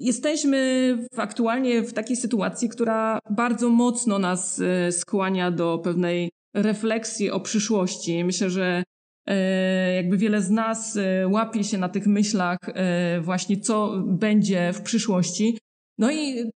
Jesteśmy 0.00 0.98
w, 1.12 1.18
aktualnie 1.18 1.82
w 1.82 1.92
takiej 1.92 2.16
sytuacji, 2.16 2.68
która 2.68 3.18
bardzo 3.30 3.70
mocno 3.70 4.18
nas 4.18 4.62
skłania 4.90 5.50
do 5.50 5.78
pewnej 5.78 6.30
refleksji 6.56 7.30
o 7.30 7.40
przyszłości. 7.40 8.24
Myślę, 8.24 8.50
że 8.50 8.82
E, 9.26 9.94
jakby 9.94 10.16
wiele 10.16 10.42
z 10.42 10.50
nas 10.50 10.96
e, 10.96 11.28
łapie 11.28 11.64
się 11.64 11.78
na 11.78 11.88
tych 11.88 12.06
myślach 12.06 12.58
e, 12.64 13.20
właśnie, 13.20 13.60
co 13.60 14.02
będzie 14.06 14.72
w 14.72 14.82
przyszłości. 14.82 15.58
No 15.98 16.12
i 16.12 16.50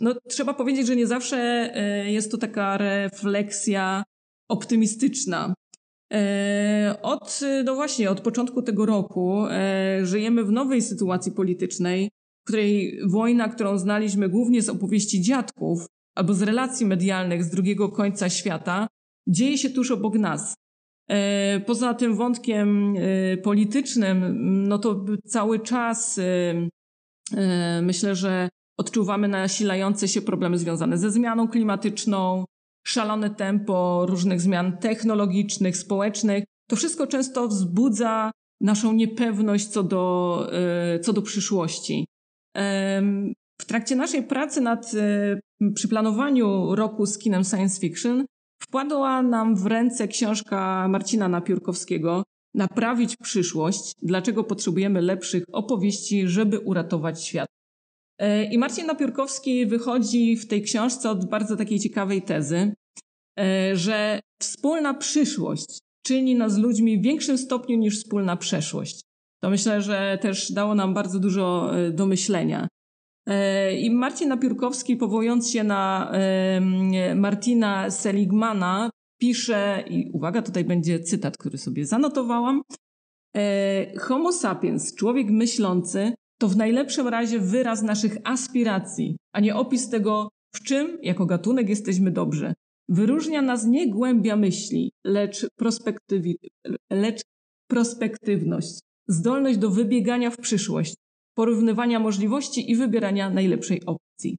no, 0.00 0.14
trzeba 0.28 0.54
powiedzieć, 0.54 0.86
że 0.86 0.96
nie 0.96 1.06
zawsze 1.06 1.70
jest 2.06 2.30
to 2.30 2.38
taka 2.38 2.76
refleksja 2.76 4.02
optymistyczna. 4.48 5.54
Od, 7.02 7.40
no 7.64 7.74
właśnie, 7.74 8.10
od 8.10 8.20
początku 8.20 8.62
tego 8.62 8.86
roku 8.86 9.44
żyjemy 10.02 10.44
w 10.44 10.50
nowej 10.50 10.82
sytuacji 10.82 11.32
politycznej, 11.32 12.10
w 12.44 12.46
której 12.46 13.00
wojna, 13.08 13.48
którą 13.48 13.78
znaliśmy 13.78 14.28
głównie 14.28 14.62
z 14.62 14.68
opowieści 14.68 15.22
dziadków 15.22 15.86
albo 16.14 16.34
z 16.34 16.42
relacji 16.42 16.86
medialnych 16.86 17.44
z 17.44 17.50
drugiego 17.50 17.88
końca 17.88 18.28
świata, 18.28 18.88
dzieje 19.28 19.58
się 19.58 19.70
tuż 19.70 19.90
obok 19.90 20.14
nas. 20.14 20.54
E, 21.08 21.60
poza 21.60 21.94
tym 21.94 22.14
wątkiem 22.16 22.94
e, 22.96 23.36
politycznym, 23.36 24.38
no 24.68 24.78
to 24.78 25.04
cały 25.26 25.60
czas 25.60 26.18
e, 26.18 27.82
myślę, 27.82 28.14
że 28.14 28.48
odczuwamy 28.78 29.28
nasilające 29.28 30.08
się 30.08 30.22
problemy 30.22 30.58
związane 30.58 30.98
ze 30.98 31.10
zmianą 31.10 31.48
klimatyczną, 31.48 32.44
szalone 32.86 33.30
tempo 33.30 34.06
różnych 34.08 34.40
zmian 34.40 34.78
technologicznych, 34.78 35.76
społecznych. 35.76 36.44
To 36.70 36.76
wszystko 36.76 37.06
często 37.06 37.48
wzbudza 37.48 38.30
naszą 38.60 38.92
niepewność 38.92 39.66
co 39.66 39.82
do, 39.82 40.46
co 41.02 41.12
do 41.12 41.22
przyszłości. 41.22 42.06
W 43.60 43.64
trakcie 43.66 43.96
naszej 43.96 44.22
pracy 44.22 44.60
nad, 44.60 44.92
przy 45.74 45.88
planowaniu 45.88 46.74
roku 46.74 47.06
z 47.06 47.18
kinem 47.18 47.44
science 47.44 47.80
fiction 47.80 48.24
Wpadła 48.62 49.22
nam 49.22 49.56
w 49.56 49.66
ręce 49.66 50.08
książka 50.08 50.88
Marcina 50.88 51.28
Napiórkowskiego 51.28 52.22
Naprawić 52.54 53.16
przyszłość. 53.16 53.94
Dlaczego 54.02 54.44
potrzebujemy 54.44 55.00
lepszych 55.00 55.44
opowieści, 55.52 56.28
żeby 56.28 56.60
uratować 56.60 57.24
świat. 57.24 57.48
E, 58.18 58.44
I 58.44 58.58
Marcin 58.58 58.86
Napiórkowski 58.86 59.66
wychodzi 59.66 60.36
w 60.36 60.46
tej 60.46 60.62
książce 60.62 61.10
od 61.10 61.28
bardzo 61.28 61.56
takiej 61.56 61.80
ciekawej 61.80 62.22
tezy, 62.22 62.74
że 63.72 64.20
wspólna 64.40 64.94
przyszłość 64.94 65.78
czyni 66.06 66.34
nas 66.34 66.58
ludźmi 66.58 66.98
w 66.98 67.02
większym 67.02 67.38
stopniu 67.38 67.78
niż 67.78 67.98
wspólna 67.98 68.36
przeszłość. 68.36 69.00
To 69.42 69.50
myślę, 69.50 69.82
że 69.82 70.18
też 70.22 70.52
dało 70.52 70.74
nam 70.74 70.94
bardzo 70.94 71.18
dużo 71.18 71.70
do 71.92 72.06
myślenia. 72.06 72.68
I 73.78 73.90
Marcin 73.90 74.28
Napiórkowski, 74.28 74.96
powołując 74.96 75.50
się 75.50 75.64
na 75.64 76.12
Martina 77.14 77.90
Seligmana, 77.90 78.90
pisze, 79.20 79.84
i 79.90 80.10
uwaga, 80.12 80.42
tutaj 80.42 80.64
będzie 80.64 81.00
cytat, 81.00 81.36
który 81.36 81.58
sobie 81.58 81.86
zanotowałam. 81.86 82.62
E, 83.36 83.98
Homo 83.98 84.32
sapiens, 84.32 84.94
człowiek 84.94 85.30
myślący, 85.30 86.14
to 86.40 86.48
w 86.48 86.56
najlepszym 86.56 87.08
razie 87.08 87.38
wyraz 87.38 87.82
naszych 87.82 88.16
aspiracji, 88.24 89.16
a 89.32 89.40
nie 89.40 89.56
opis 89.56 89.88
tego, 89.88 90.28
w 90.54 90.62
czym 90.62 90.98
jako 91.02 91.26
gatunek 91.26 91.68
jesteśmy 91.68 92.10
dobrze. 92.10 92.54
Wyróżnia 92.88 93.42
nas 93.42 93.66
nie 93.66 93.90
głębia 93.90 94.36
myśli, 94.36 94.92
lecz, 95.04 95.46
lecz 96.90 97.20
prospektywność, 97.70 98.80
zdolność 99.08 99.58
do 99.58 99.70
wybiegania 99.70 100.30
w 100.30 100.36
przyszłość, 100.36 100.94
porównywania 101.34 101.98
możliwości 101.98 102.70
i 102.70 102.76
wybierania 102.76 103.30
najlepszej 103.30 103.82
opcji. 103.86 104.36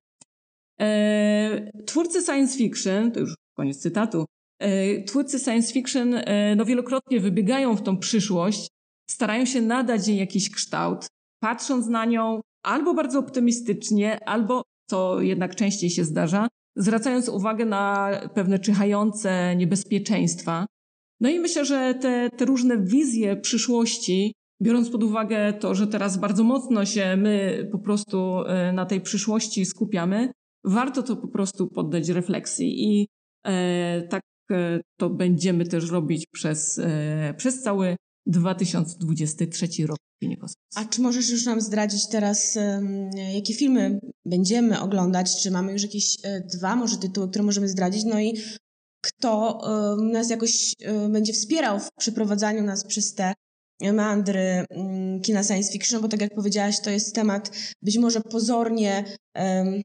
E, 0.79 1.71
twórcy 1.85 2.21
science 2.21 2.57
fiction, 2.57 3.12
to 3.12 3.19
już 3.19 3.35
koniec 3.57 3.77
cytatu, 3.77 4.25
e, 4.59 5.03
twórcy 5.03 5.39
science 5.39 5.73
fiction 5.73 6.13
e, 6.13 6.55
no, 6.55 6.65
wielokrotnie 6.65 7.19
wybiegają 7.19 7.75
w 7.75 7.81
tą 7.81 7.97
przyszłość, 7.97 8.67
starają 9.09 9.45
się 9.45 9.62
nadać 9.62 10.07
jej 10.07 10.17
jakiś 10.17 10.51
kształt, 10.51 11.07
patrząc 11.39 11.88
na 11.88 12.05
nią 12.05 12.41
albo 12.63 12.93
bardzo 12.93 13.19
optymistycznie, 13.19 14.29
albo, 14.29 14.62
co 14.89 15.21
jednak 15.21 15.55
częściej 15.55 15.89
się 15.89 16.03
zdarza, 16.03 16.47
zwracając 16.75 17.29
uwagę 17.29 17.65
na 17.65 18.12
pewne 18.33 18.59
czyhające 18.59 19.55
niebezpieczeństwa. 19.55 20.65
No 21.19 21.29
i 21.29 21.39
myślę, 21.39 21.65
że 21.65 21.93
te, 22.01 22.29
te 22.38 22.45
różne 22.45 22.77
wizje 22.77 23.35
przyszłości 23.35 24.33
biorąc 24.62 24.89
pod 24.89 25.03
uwagę 25.03 25.53
to, 25.53 25.75
że 25.75 25.88
teraz 25.88 26.17
bardzo 26.17 26.43
mocno 26.43 26.86
się 26.86 27.17
my 27.17 27.67
po 27.72 27.79
prostu 27.79 28.43
e, 28.48 28.74
na 28.74 28.86
tej 28.86 29.01
przyszłości 29.01 29.65
skupiamy, 29.65 30.31
warto 30.63 31.03
to 31.03 31.15
po 31.15 31.27
prostu 31.27 31.67
poddać 31.67 32.10
refleksji 32.10 32.83
i 32.83 33.07
e, 33.48 34.07
tak 34.10 34.22
e, 34.51 34.79
to 35.00 35.10
będziemy 35.10 35.65
też 35.65 35.91
robić 35.91 36.25
przez, 36.31 36.81
przez 37.38 37.62
cały 37.62 37.95
2023 38.25 39.67
rok 39.88 39.98
A 40.75 40.86
czy 40.86 41.01
możesz 41.01 41.29
już 41.29 41.45
nam 41.45 41.62
zdradzić 41.62 42.07
teraz, 42.07 42.57
jakie 43.33 43.53
filmy 43.53 44.00
będziemy 44.25 44.79
oglądać? 44.79 45.43
Czy 45.43 45.51
mamy 45.51 45.72
już 45.72 45.81
jakieś 45.81 46.17
dwa 46.53 46.75
może 46.75 46.98
tytuły, 46.98 47.29
które 47.29 47.43
możemy 47.43 47.69
zdradzić? 47.69 48.03
No 48.03 48.19
i 48.19 48.38
kto 49.01 49.62
nas 50.12 50.29
jakoś 50.29 50.74
będzie 51.10 51.33
wspierał 51.33 51.79
w 51.79 51.89
przeprowadzaniu 52.00 52.63
nas 52.63 52.88
przez 52.88 53.13
te 53.13 53.33
meandry 53.92 54.66
mm, 54.70 55.22
kina 55.22 55.44
science 55.44 55.72
fiction, 55.72 56.02
bo 56.02 56.08
tak 56.08 56.22
jak 56.22 56.36
powiedziałaś, 56.36 56.80
to 56.82 56.90
jest 56.90 57.16
temat 57.16 57.52
być 57.82 57.98
może 57.98 58.22
pozornie 58.22 59.06
um, 59.36 59.82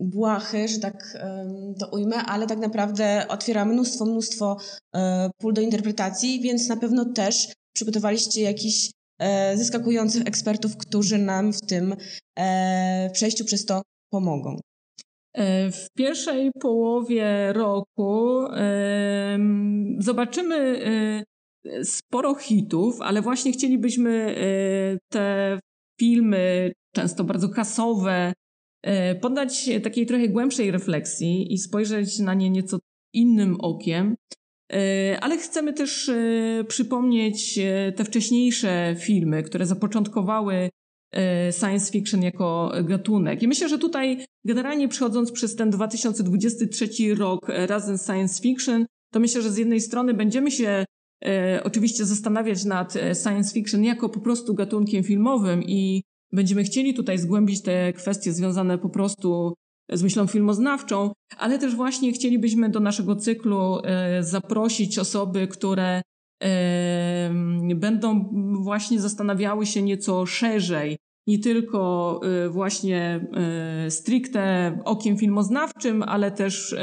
błahy, 0.00 0.68
że 0.68 0.78
tak 0.78 1.18
um, 1.22 1.74
to 1.74 1.88
ujmę, 1.92 2.16
ale 2.16 2.46
tak 2.46 2.58
naprawdę 2.58 3.28
otwiera 3.28 3.64
mnóstwo, 3.64 4.04
mnóstwo 4.04 4.56
um, 4.94 5.30
pól 5.38 5.54
do 5.54 5.60
interpretacji, 5.60 6.40
więc 6.40 6.68
na 6.68 6.76
pewno 6.76 7.04
też 7.04 7.52
przygotowaliście 7.74 8.42
jakiś 8.42 8.90
e, 9.18 9.56
zaskakujących 9.56 10.26
ekspertów, 10.26 10.76
którzy 10.76 11.18
nam 11.18 11.52
w 11.52 11.60
tym 11.60 11.96
e, 12.38 13.10
przejściu 13.12 13.44
przez 13.44 13.64
to 13.64 13.82
pomogą. 14.12 14.56
W 15.72 15.86
pierwszej 15.96 16.50
połowie 16.60 17.52
roku 17.52 18.44
zobaczymy 19.98 20.80
sporo 21.84 22.34
hitów, 22.34 23.00
ale 23.00 23.22
właśnie 23.22 23.52
chcielibyśmy 23.52 24.36
e, 24.36 24.98
te 25.12 25.58
filmy, 26.00 26.72
często 26.94 27.24
bardzo 27.24 27.48
kasowe, 27.48 28.32
e, 28.82 29.14
poddać 29.14 29.70
takiej 29.82 30.06
trochę 30.06 30.28
głębszej 30.28 30.70
refleksji 30.70 31.52
i 31.52 31.58
spojrzeć 31.58 32.18
na 32.18 32.34
nie 32.34 32.50
nieco 32.50 32.78
innym 33.14 33.56
okiem. 33.60 34.16
E, 34.72 35.18
ale 35.20 35.38
chcemy 35.38 35.72
też 35.72 36.10
przypomnieć 36.68 37.58
te 37.96 38.04
wcześniejsze 38.04 38.96
filmy, 38.98 39.42
które 39.42 39.66
zapoczątkowały 39.66 40.70
science 41.60 41.92
fiction 41.92 42.22
jako 42.22 42.72
gatunek. 42.84 43.42
I 43.42 43.48
myślę, 43.48 43.68
że 43.68 43.78
tutaj 43.78 44.24
generalnie 44.44 44.88
przechodząc 44.88 45.32
przez 45.32 45.56
ten 45.56 45.70
2023 45.70 47.14
rok 47.14 47.46
razem 47.48 47.98
z 47.98 48.06
science 48.06 48.42
fiction, 48.42 48.86
to 49.12 49.20
myślę, 49.20 49.42
że 49.42 49.50
z 49.50 49.56
jednej 49.56 49.80
strony 49.80 50.14
będziemy 50.14 50.50
się 50.50 50.84
oczywiście 51.64 52.04
zastanawiać 52.04 52.64
nad 52.64 52.96
e, 52.96 53.14
science 53.14 53.54
fiction 53.54 53.84
jako 53.84 54.08
po 54.08 54.20
prostu 54.20 54.54
gatunkiem 54.54 55.04
filmowym 55.04 55.62
i 55.62 56.02
będziemy 56.32 56.64
chcieli 56.64 56.94
tutaj 56.94 57.18
zgłębić 57.18 57.62
te 57.62 57.92
kwestie 57.92 58.32
związane 58.32 58.78
po 58.78 58.88
prostu 58.88 59.54
z 59.92 60.02
myślą 60.02 60.26
filmoznawczą, 60.26 61.12
ale 61.38 61.58
też 61.58 61.76
właśnie 61.76 62.12
chcielibyśmy 62.12 62.68
do 62.68 62.80
naszego 62.80 63.16
cyklu 63.16 63.78
e, 63.84 64.22
zaprosić 64.22 64.98
osoby, 64.98 65.48
które 65.48 66.02
e, 66.42 67.30
będą 67.74 68.30
właśnie 68.62 69.00
zastanawiały 69.00 69.66
się 69.66 69.82
nieco 69.82 70.26
szerzej, 70.26 70.96
nie 71.26 71.38
tylko 71.38 72.20
e, 72.24 72.48
właśnie 72.48 73.26
e, 73.86 73.90
stricte 73.90 74.78
okiem 74.84 75.16
filmoznawczym, 75.16 76.02
ale 76.02 76.30
też 76.30 76.76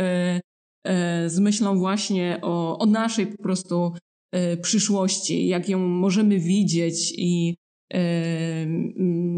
z 1.25 1.39
myślą 1.39 1.79
właśnie 1.79 2.39
o, 2.41 2.77
o 2.79 2.85
naszej 2.85 3.27
po 3.27 3.43
prostu 3.43 3.93
E, 3.97 4.06
przyszłości, 4.61 5.47
jak 5.47 5.69
ją 5.69 5.79
możemy 5.79 6.39
widzieć 6.39 7.13
i, 7.17 7.55
e, 7.93 7.99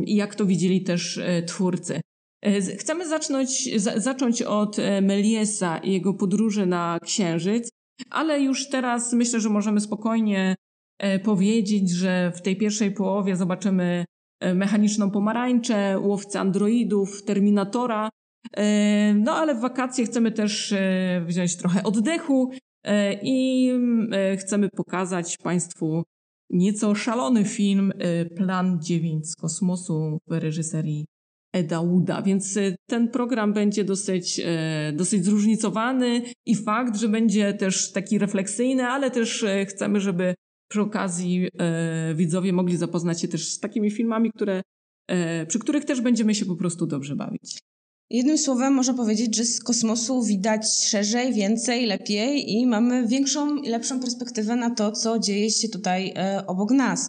i 0.05 0.15
jak 0.15 0.35
to 0.35 0.45
widzieli 0.45 0.83
też 0.83 1.17
e, 1.17 1.43
twórcy. 1.43 2.01
Chcemy 2.77 3.07
zacząć, 3.07 3.81
zacząć 3.95 4.41
od 4.41 4.77
Meliesa 5.01 5.77
i 5.77 5.91
jego 5.91 6.13
podróży 6.13 6.65
na 6.65 6.99
Księżyc, 7.03 7.69
ale 8.09 8.41
już 8.41 8.69
teraz 8.69 9.13
myślę, 9.13 9.39
że 9.39 9.49
możemy 9.49 9.81
spokojnie 9.81 10.55
powiedzieć, 11.23 11.89
że 11.89 12.31
w 12.35 12.41
tej 12.41 12.57
pierwszej 12.57 12.91
połowie 12.91 13.35
zobaczymy 13.35 14.05
mechaniczną 14.55 15.11
pomarańczę, 15.11 15.99
łowcę 15.99 16.39
androidów, 16.39 17.23
Terminatora. 17.23 18.09
No 19.15 19.35
ale 19.35 19.55
w 19.55 19.59
wakacje 19.59 20.05
chcemy 20.05 20.31
też 20.31 20.73
wziąć 21.27 21.55
trochę 21.57 21.83
oddechu 21.83 22.51
E, 22.51 22.68
i 23.21 23.71
e, 24.11 24.37
chcemy 24.37 24.69
pokazać 24.69 25.37
Państwu 25.37 26.03
nieco 26.49 26.95
szalony 26.95 27.45
film 27.45 27.91
e, 27.97 28.25
Plan 28.25 28.79
9 28.81 29.29
z 29.29 29.35
kosmosu 29.35 30.17
w 30.27 30.31
reżyserii 30.31 31.05
Eda 31.53 31.83
Wooda, 31.83 32.21
więc 32.21 32.59
ten 32.89 33.07
program 33.07 33.53
będzie 33.53 33.83
dosyć, 33.83 34.41
dosyć 34.93 35.25
zróżnicowany 35.25 36.21
i 36.45 36.55
fakt, 36.55 36.97
że 36.97 37.09
będzie 37.09 37.53
też 37.53 37.91
taki 37.91 38.17
refleksyjny, 38.17 38.85
ale 38.85 39.11
też 39.11 39.45
chcemy, 39.67 39.99
żeby 39.99 40.35
przy 40.71 40.81
okazji 40.81 41.49
widzowie 42.15 42.53
mogli 42.53 42.77
zapoznać 42.77 43.21
się 43.21 43.27
też 43.27 43.49
z 43.49 43.59
takimi 43.59 43.91
filmami, 43.91 44.31
które, 44.31 44.61
przy 45.47 45.59
których 45.59 45.85
też 45.85 46.01
będziemy 46.01 46.35
się 46.35 46.45
po 46.45 46.55
prostu 46.55 46.87
dobrze 46.87 47.15
bawić. 47.15 47.59
Jednym 48.11 48.37
słowem 48.37 48.73
można 48.73 48.93
powiedzieć, 48.93 49.35
że 49.35 49.45
z 49.45 49.63
kosmosu 49.63 50.23
widać 50.23 50.87
szerzej, 50.87 51.33
więcej, 51.33 51.85
lepiej 51.85 52.53
i 52.53 52.67
mamy 52.67 53.07
większą 53.07 53.55
i 53.55 53.69
lepszą 53.69 53.99
perspektywę 53.99 54.55
na 54.55 54.69
to, 54.69 54.91
co 54.91 55.19
dzieje 55.19 55.51
się 55.51 55.69
tutaj 55.69 56.13
e, 56.15 56.43
obok 56.47 56.71
nas. 56.71 57.07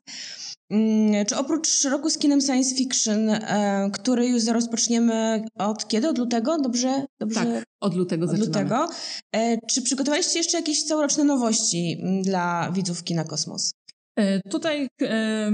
Mm, 0.71 1.27
czy 1.27 1.37
oprócz 1.37 1.85
roku 1.85 2.11
z 2.11 2.19
kinem 2.19 2.41
science 2.41 2.75
fiction, 2.75 3.29
e, 3.29 3.91
który 3.93 4.27
już 4.27 4.45
rozpoczniemy 4.45 5.45
od 5.59 5.89
kiedy? 5.89 6.09
Od 6.09 6.19
lutego? 6.19 6.59
Dobrze? 6.59 7.07
Dobrze? 7.21 7.41
Tak, 7.41 7.65
od 7.81 7.95
lutego 7.95 8.25
od 8.25 8.31
zaczynamy. 8.31 8.63
Lutego. 8.65 8.89
E, 9.33 9.59
czy 9.67 9.83
przygotowaliście 9.83 10.39
jeszcze 10.39 10.57
jakieś 10.57 10.85
całoroczne 10.85 11.25
nowości 11.25 11.99
mm, 12.01 12.23
dla 12.23 12.73
widzów 12.73 13.05
kina 13.05 13.25
Kosmos? 13.25 13.73
E, 14.21 14.41
tutaj 14.51 14.89
e, 15.03 15.51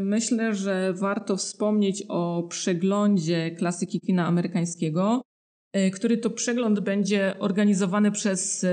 myślę, 0.00 0.54
że 0.54 0.92
warto 0.92 1.36
wspomnieć 1.36 2.04
o 2.08 2.42
przeglądzie 2.48 3.50
klasyki 3.50 4.00
kina 4.00 4.26
amerykańskiego, 4.26 5.22
e, 5.72 5.90
który 5.90 6.18
to 6.18 6.30
przegląd 6.30 6.80
będzie 6.80 7.34
organizowany 7.38 8.10
przez 8.10 8.66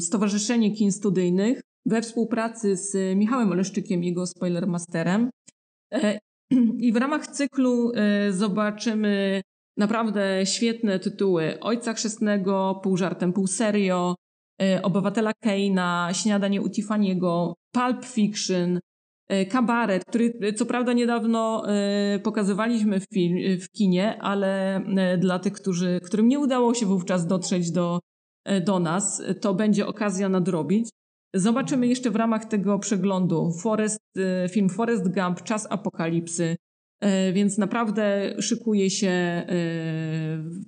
Stowarzyszenie 0.00 0.72
Kin 0.72 0.92
Studyjnych 0.92 1.60
we 1.86 2.02
współpracy 2.02 2.76
z 2.76 3.16
Michałem 3.16 3.52
Oleszczykiem, 3.52 4.04
jego 4.04 4.26
spoilermasterem. 4.26 5.30
I 6.78 6.92
w 6.92 6.96
ramach 6.96 7.26
cyklu 7.26 7.92
zobaczymy 8.30 9.42
naprawdę 9.76 10.46
świetne 10.46 10.98
tytuły 10.98 11.60
Ojca 11.60 11.92
Chrzestnego, 11.92 12.80
pół 12.82 12.96
żartem, 12.96 13.32
pół 13.32 13.46
serio, 13.46 14.14
Obywatela 14.82 15.32
Keina, 15.42 16.08
Śniadanie 16.12 16.62
u 16.62 16.66
Tiffany'ego, 16.66 17.52
Pulp 17.72 18.04
Fiction, 18.04 18.78
e, 19.28 19.46
Kabaret, 19.46 20.04
który 20.04 20.38
e, 20.42 20.52
co 20.52 20.66
prawda 20.66 20.92
niedawno 20.92 21.62
pokazywaliśmy 22.22 23.00
w, 23.00 23.04
film, 23.14 23.60
w 23.60 23.68
kinie, 23.70 24.22
ale 24.22 24.80
dla 25.18 25.38
tych, 25.38 25.52
którzy, 25.52 26.00
którym 26.04 26.28
nie 26.28 26.38
udało 26.38 26.74
się 26.74 26.86
wówczas 26.86 27.26
dotrzeć 27.26 27.70
do 27.70 28.00
do 28.64 28.78
nas, 28.78 29.22
to 29.40 29.54
będzie 29.54 29.86
okazja 29.86 30.28
nadrobić. 30.28 30.88
Zobaczymy 31.34 31.86
jeszcze 31.86 32.10
w 32.10 32.16
ramach 32.16 32.44
tego 32.44 32.78
przeglądu 32.78 33.52
Forest, 33.62 34.00
film 34.50 34.68
Forest 34.68 35.14
Gump, 35.14 35.42
Czas 35.42 35.66
Apokalipsy, 35.70 36.56
więc 37.32 37.58
naprawdę 37.58 38.34
szykuje 38.40 38.90
się 38.90 39.46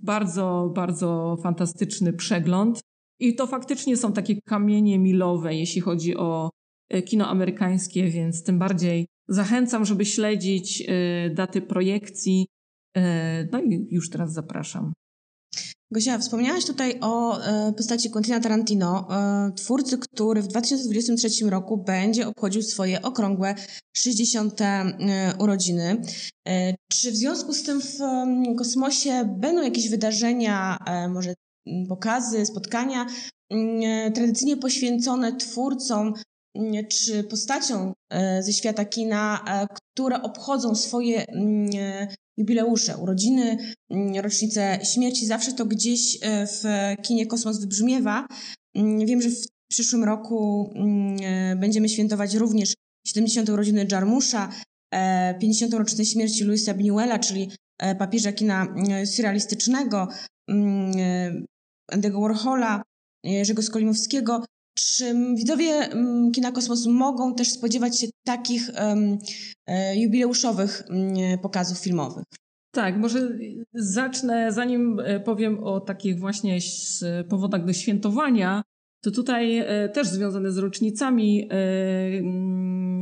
bardzo, 0.03 0.73
bardzo 0.75 1.37
fantastyczny 1.43 2.13
przegląd. 2.13 2.81
I 3.21 3.35
to 3.35 3.47
faktycznie 3.47 3.97
są 3.97 4.13
takie 4.13 4.43
kamienie 4.43 4.99
milowe, 4.99 5.55
jeśli 5.55 5.81
chodzi 5.81 6.17
o 6.17 6.51
kino 7.07 7.29
amerykańskie, 7.29 8.09
więc 8.09 8.43
tym 8.43 8.59
bardziej 8.59 9.07
zachęcam, 9.29 9.85
żeby 9.85 10.05
śledzić 10.05 10.87
daty 11.35 11.63
projekcji. 11.63 12.47
No 13.53 13.63
i 13.63 13.87
już 13.91 14.11
teraz 14.11 14.33
zapraszam. 14.33 14.93
Gosia, 15.91 16.19
wspomniałaś 16.19 16.65
tutaj 16.65 16.99
o 17.01 17.41
e, 17.41 17.73
postaci 17.73 18.11
Quentina 18.11 18.41
Tarantino, 18.41 19.09
e, 19.11 19.53
twórcy, 19.53 19.99
który 19.99 20.43
w 20.43 20.47
2023 20.47 21.51
roku 21.51 21.77
będzie 21.77 22.29
obchodził 22.29 22.63
swoje 22.63 23.03
okrągłe 23.03 23.55
60. 23.97 24.61
E, 24.61 24.97
urodziny. 25.39 26.03
Czy 26.93 27.13
w 27.13 27.17
związku 27.17 27.53
z 27.53 27.63
tym 27.63 27.81
w 27.81 27.99
kosmosie 28.59 29.37
będą 29.41 29.63
jakieś 29.63 29.91
wydarzenia, 29.91 30.79
może 31.09 31.35
pokazy, 31.89 32.47
spotkania 32.47 33.07
tradycyjnie 34.15 34.57
poświęcone 34.57 35.37
twórcom 35.37 36.15
czy 36.89 37.25
postaciom 37.25 37.93
ze 38.41 38.53
świata 38.53 38.85
kina, 38.85 39.45
które 39.95 40.23
obchodzą 40.23 40.75
swoje 40.75 41.25
jubileusze, 42.37 42.97
urodziny, 42.97 43.57
mm, 43.91 44.17
rocznice 44.17 44.79
śmierci, 44.95 45.27
zawsze 45.27 45.53
to 45.53 45.67
gdzieś 45.67 46.19
e, 46.23 46.47
w 46.47 46.63
kinie 47.03 47.27
Kosmos 47.27 47.61
wybrzmiewa. 47.61 48.27
Mm, 48.75 49.07
wiem, 49.07 49.23
że 49.23 49.31
w 49.31 49.47
przyszłym 49.71 50.05
roku 50.05 50.71
mm, 50.75 51.17
e, 51.23 51.57
będziemy 51.57 51.89
świętować 51.89 52.35
również 52.35 52.75
70. 53.07 53.49
urodziny 53.49 53.87
Jarmusza, 53.93 54.53
50. 55.41 55.75
E, 55.75 55.79
rocznicę 55.79 56.05
śmierci 56.05 56.45
Louisa 56.45 56.75
Buñuela, 56.75 57.21
czyli 57.21 57.51
papieża 57.99 58.33
kina 58.33 58.75
surrealistycznego, 59.05 60.09
Andy'ego 61.93 62.21
Warhola, 62.21 62.83
Jerzego 63.25 63.63
Skolimowskiego. 63.63 64.45
Czy 64.79 65.15
widzowie 65.35 65.89
Kina 66.35 66.53
Kosmos 66.53 66.87
mogą 66.87 67.35
też 67.35 67.51
spodziewać 67.51 68.01
się 68.01 68.07
takich 68.27 68.71
um, 68.81 69.19
jubileuszowych 69.95 70.83
um, 70.89 71.39
pokazów 71.43 71.79
filmowych? 71.79 72.25
Tak, 72.75 72.97
może 72.97 73.39
zacznę, 73.75 74.53
zanim 74.53 75.01
e, 75.01 75.21
powiem 75.21 75.65
o 75.65 75.81
takich 75.81 76.19
właśnie 76.19 76.59
powodach 77.29 77.65
do 77.65 77.73
świętowania, 77.73 78.63
to 79.05 79.11
tutaj 79.11 79.59
e, 79.59 79.89
też 79.89 80.09
związane 80.09 80.53
z 80.53 80.59
rocznicami, 80.59 81.49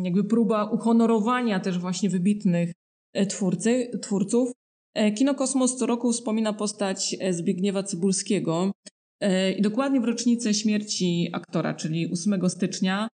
jakby 0.03 0.25
próba 0.25 0.71
uhonorowania 0.71 1.61
też 1.61 1.79
właśnie 1.79 2.11
wybitnych 2.11 2.73
twórcy, 3.29 3.91
twórców. 4.03 4.53
Kino 5.17 5.35
Kosmos 5.35 5.77
co 5.77 5.87
roku 5.87 6.13
wspomina 6.13 6.53
postać 6.53 7.17
Zbigniewa 7.31 7.83
Cybulskiego, 7.83 8.73
E, 9.25 9.53
I 9.53 9.63
dokładnie 9.63 10.01
w 10.01 10.05
rocznicę 10.05 10.55
śmierci 10.55 11.31
aktora, 11.33 11.75
czyli 11.75 12.13
8 12.13 12.51
stycznia, 12.51 13.09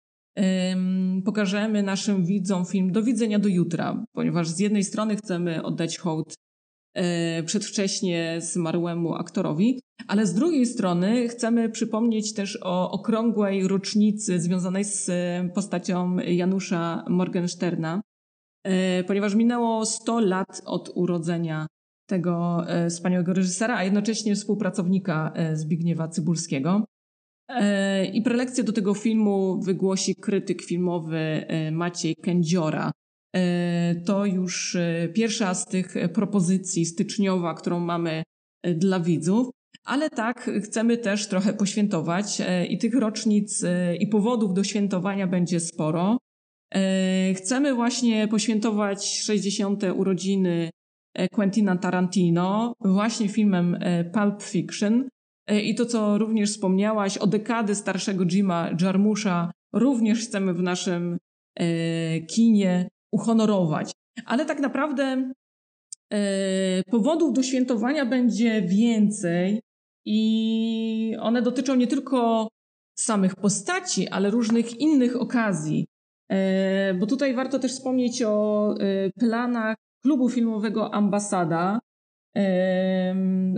pokażemy 1.25 1.83
naszym 1.83 2.27
widzom 2.27 2.65
film 2.65 2.93
Do 2.93 3.03
widzenia 3.03 3.39
do 3.39 3.49
jutra, 3.49 4.05
ponieważ 4.13 4.49
z 4.49 4.59
jednej 4.59 4.85
strony 4.85 5.17
chcemy 5.17 5.63
oddać 5.63 5.99
hołd 5.99 6.35
e, 6.95 7.43
przedwcześnie 7.43 8.39
zmarłemu 8.41 9.15
aktorowi, 9.15 9.81
ale 10.09 10.27
z 10.27 10.35
drugiej 10.35 10.67
strony 10.67 11.29
chcemy 11.29 11.69
przypomnieć 11.69 12.35
też 12.35 12.59
o 12.63 12.91
okrągłej 12.91 13.69
rocznicy 13.69 14.41
związanej 14.41 14.85
z 14.85 15.11
postacią 15.55 16.17
Janusza 16.19 17.05
Morgensterna, 17.09 17.97
e, 17.97 18.01
ponieważ 19.07 19.35
minęło 19.35 19.87
100 19.87 20.21
lat 20.21 20.63
od 20.65 20.93
urodzenia 20.95 21.67
tego 22.11 22.65
e, 22.69 22.91
wspaniałego 22.91 23.33
reżysera, 23.33 23.77
a 23.77 23.85
jednocześnie 23.85 24.35
współpracownika 24.35 25.33
e, 25.35 25.57
Zbigniewa 25.57 26.09
Cybulskiego. 26.09 26.85
E, 27.49 28.05
I 28.05 28.23
prelekcję 28.23 28.65
do 28.65 28.73
tego 28.73 28.95
filmu 28.95 29.61
wygłosi 29.63 30.15
krytyk 30.15 30.63
filmowy 30.63 31.47
Maciej 31.73 32.17
Kędziora. 32.17 32.93
To 34.07 34.27
już 34.27 34.77
pierwsza 35.15 35.55
z 35.55 35.67
tych 35.67 35.95
propozycji 36.15 36.87
styczniowa, 36.87 37.55
którą 37.55 37.81
mamy 37.81 38.23
dla 38.75 39.01
widzów. 39.01 39.51
Ale 39.85 40.11
tak, 40.11 40.51
chcemy 40.63 40.99
też 40.99 41.29
trochę 41.29 41.53
poświętować 41.53 42.43
i 42.69 42.79
tych 42.79 42.95
rocznic 42.95 43.65
i 44.01 44.07
powodów 44.07 44.55
do 44.55 44.65
świętowania 44.65 45.27
będzie 45.27 45.61
sporo. 45.61 46.19
Chcemy 47.35 47.75
właśnie 47.75 48.29
poświętować 48.29 49.23
60. 49.23 49.83
urodziny 49.95 50.71
E, 51.15 51.29
Quentina 51.29 51.77
Tarantino, 51.77 52.75
właśnie 52.81 53.29
filmem 53.29 53.77
e, 53.81 54.05
Pulp 54.05 54.43
Fiction. 54.43 55.09
E, 55.47 55.61
I 55.61 55.75
to, 55.75 55.87
co 55.87 56.19
również 56.19 56.51
wspomniałaś, 56.51 57.19
o 57.19 57.27
dekady 57.27 57.75
starszego 57.75 58.27
Jima 58.27 58.71
Jarmusza 58.81 59.53
również 59.73 60.19
chcemy 60.19 60.55
w 60.55 60.63
naszym 60.63 61.19
kinie 62.35 62.89
uhonorować. 63.13 63.93
Ale 64.27 64.47
tak 64.47 64.61
naprawdę 64.61 65.33
powodów 66.91 67.33
do 67.33 67.43
świętowania 67.43 68.07
będzie 68.07 68.63
więcej 68.63 69.61
i 70.07 71.17
one 71.21 71.43
dotyczą 71.43 71.75
nie 71.75 71.87
tylko 71.87 72.49
samych 72.99 73.37
postaci, 73.37 74.09
ale 74.09 74.31
różnych 74.31 74.81
innych 74.81 75.17
okazji. 75.17 75.87
Bo 76.99 77.07
tutaj 77.07 77.35
warto 77.35 77.59
też 77.59 77.73
wspomnieć 77.73 78.23
o 78.23 78.75
planach 79.19 79.77
klubu 80.03 80.29
filmowego 80.29 80.95
Ambasada. 80.95 81.79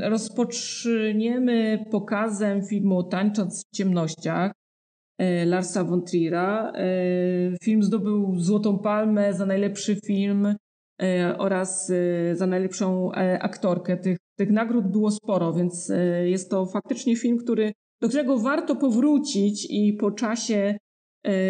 Rozpoczniemy 0.03 1.85
pokazem 1.91 2.63
filmu 2.63 3.03
Tańcząc 3.03 3.65
w 3.67 3.77
ciemnościach 3.77 4.53
e, 5.19 5.47
Larsa 5.47 5.85
von 5.85 6.01
Trier'a. 6.01 6.73
E, 6.75 6.85
film 7.63 7.83
zdobył 7.83 8.37
Złotą 8.37 8.79
Palmę 8.79 9.35
za 9.35 9.47
najlepszy 9.47 9.97
film 10.07 10.55
e, 11.03 11.39
oraz 11.39 11.93
za 12.33 12.47
najlepszą 12.47 13.13
aktorkę. 13.41 13.97
Tych, 13.97 14.19
tych 14.39 14.51
nagród 14.51 14.87
było 14.87 15.11
sporo, 15.11 15.53
więc 15.53 15.93
jest 16.25 16.51
to 16.51 16.67
faktycznie 16.67 17.17
film, 17.17 17.39
który, 17.39 17.73
do 18.01 18.09
którego 18.09 18.39
warto 18.39 18.77
powrócić 18.77 19.67
i 19.71 19.93
po 19.93 20.11
czasie 20.11 20.79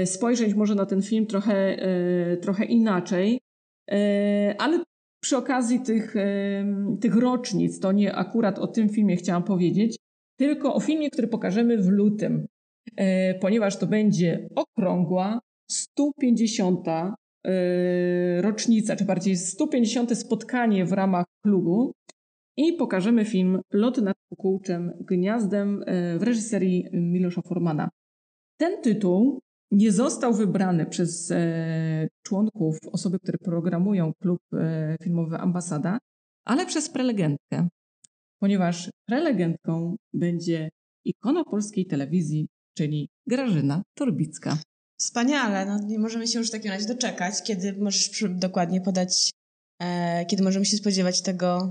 spojrzeć 0.05 0.55
może 0.55 0.75
na 0.75 0.87
ten 0.87 1.03
film 1.03 1.27
trochę, 1.27 1.77
trochę 2.41 2.65
inaczej. 2.65 3.41
E, 3.91 4.55
ale 4.59 4.85
przy 5.23 5.37
okazji 5.37 5.81
tych, 5.81 6.17
e, 6.17 6.65
tych 7.01 7.17
rocznic, 7.17 7.81
to 7.81 7.93
nie 7.93 8.15
akurat 8.15 8.59
o 8.59 8.67
tym 8.67 8.89
filmie 8.89 9.17
chciałam 9.17 9.45
powiedzieć, 9.45 9.97
tylko 10.39 10.75
o 10.75 10.81
filmie, 10.81 11.11
który 11.11 11.29
pokażemy 11.29 11.79
w 11.79 11.89
lutym, 11.89 12.47
e, 12.97 13.35
ponieważ 13.35 13.77
to 13.77 13.87
będzie 13.87 14.49
okrągła 14.55 15.41
150. 15.71 17.17
rocznica, 18.41 18.97
czy 18.97 19.05
bardziej 19.05 19.37
150. 19.37 20.17
spotkanie 20.17 20.85
w 20.85 20.93
ramach 20.93 21.27
klubu 21.45 21.93
i 22.57 22.73
pokażemy 22.73 23.25
film 23.25 23.61
Lot 23.73 23.99
nad 23.99 24.17
kukułczym 24.29 24.93
gniazdem 25.01 25.85
w 26.19 26.23
reżyserii 26.23 26.87
Milosza 26.93 27.43
Formana. 27.43 27.89
Ten 28.61 28.83
tytuł 28.83 29.41
nie 29.73 29.93
został 29.93 30.35
wybrany 30.35 30.87
przez 30.87 31.31
e, 31.31 32.09
członków, 32.23 32.79
osoby, 32.93 33.19
które 33.19 33.39
programują 33.39 34.13
klub 34.15 34.41
e, 34.53 34.97
filmowy 35.03 35.37
Ambasada, 35.37 35.99
ale 36.45 36.67
przez 36.67 36.91
prelegentkę, 36.91 37.69
ponieważ 38.39 38.91
prelegentką 39.07 39.97
będzie 40.13 40.71
ikona 41.05 41.45
polskiej 41.45 41.87
telewizji, 41.87 42.49
czyli 42.77 43.09
Grażyna 43.27 43.83
Torbicka. 43.95 44.59
Wspaniale, 45.01 45.67
no 45.67 45.79
nie 45.87 45.99
możemy 45.99 46.27
się 46.27 46.39
już 46.39 46.49
w 46.49 46.53
takim 46.53 46.71
razie 46.71 46.87
doczekać, 46.87 47.43
kiedy 47.43 47.77
możesz 47.79 48.25
dokładnie 48.31 48.81
podać, 48.81 49.31
e, 49.83 50.27
kiedy 50.27 50.43
możemy 50.43 50.65
się 50.65 50.77
spodziewać 50.77 51.23
tego 51.23 51.71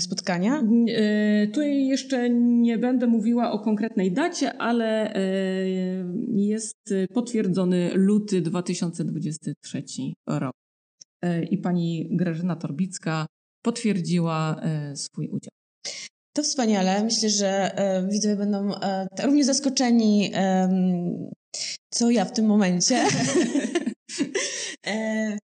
spotkania? 0.00 0.62
E, 0.88 1.46
tu 1.46 1.62
jeszcze 1.62 2.30
nie 2.30 2.78
będę 2.78 3.06
mówiła 3.06 3.52
o 3.52 3.58
konkretnej 3.58 4.12
dacie, 4.12 4.58
ale 4.58 5.14
e, 5.14 5.20
jest 6.34 6.94
potwierdzony 7.14 7.90
luty 7.94 8.40
2023 8.40 9.82
rok. 10.28 10.52
E, 11.22 11.44
I 11.44 11.58
pani 11.58 12.08
Grażyna 12.10 12.56
Torbicka 12.56 13.26
potwierdziła 13.62 14.60
swój 14.94 15.28
udział. 15.28 15.52
To 16.36 16.42
wspaniale. 16.42 17.04
Myślę, 17.04 17.28
że 17.28 17.70
widzowie 18.10 18.36
będą 18.36 18.70
równie 19.22 19.44
zaskoczeni, 19.44 20.32
co 21.90 22.10
ja 22.10 22.24
w 22.24 22.32
tym 22.32 22.46
momencie. 22.46 23.04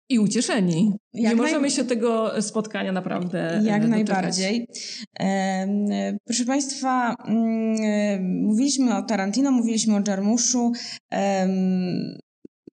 I 0.08 0.18
ucieszeni. 0.18 0.92
Jak 1.14 1.32
nie 1.32 1.42
możemy 1.42 1.70
się 1.70 1.84
tego 1.84 2.42
spotkania 2.42 2.92
naprawdę 2.92 3.62
Jak 3.64 3.88
najbardziej. 3.88 4.68
Proszę 6.24 6.44
Państwa, 6.46 7.14
mm, 7.26 8.46
mówiliśmy 8.46 8.96
o 8.96 9.02
Tarantino, 9.02 9.50
mówiliśmy 9.50 9.96
o 9.96 10.00
Jarmuszu. 10.08 10.72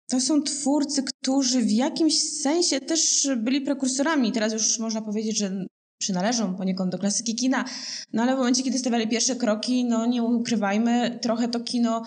To 0.09 0.21
są 0.21 0.43
twórcy, 0.43 1.03
którzy 1.03 1.61
w 1.61 1.71
jakimś 1.71 2.41
sensie 2.43 2.81
też 2.81 3.29
byli 3.37 3.61
prekursorami. 3.61 4.33
Teraz 4.33 4.53
już 4.53 4.79
można 4.79 5.03
powiedzieć, 5.03 5.39
że 5.39 5.67
przynależą 6.01 6.57
poniekąd 6.57 6.93
do 6.93 6.99
klasyki 6.99 7.35
kina, 7.35 7.65
no 8.13 8.23
ale 8.23 8.35
w 8.35 8.39
momencie, 8.39 8.63
kiedy 8.63 8.79
stawiali 8.79 9.09
pierwsze 9.09 9.37
kroki, 9.37 9.85
no 9.85 10.07
nie 10.07 10.23
ukrywajmy, 10.23 11.19
trochę 11.23 11.49
to 11.49 11.61
kino 11.61 12.03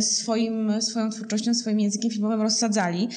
swoim, 0.00 0.82
swoją 0.82 1.10
twórczością, 1.10 1.54
swoim 1.54 1.80
językiem 1.80 2.10
filmowym 2.10 2.42
rozsadzali. 2.42 3.08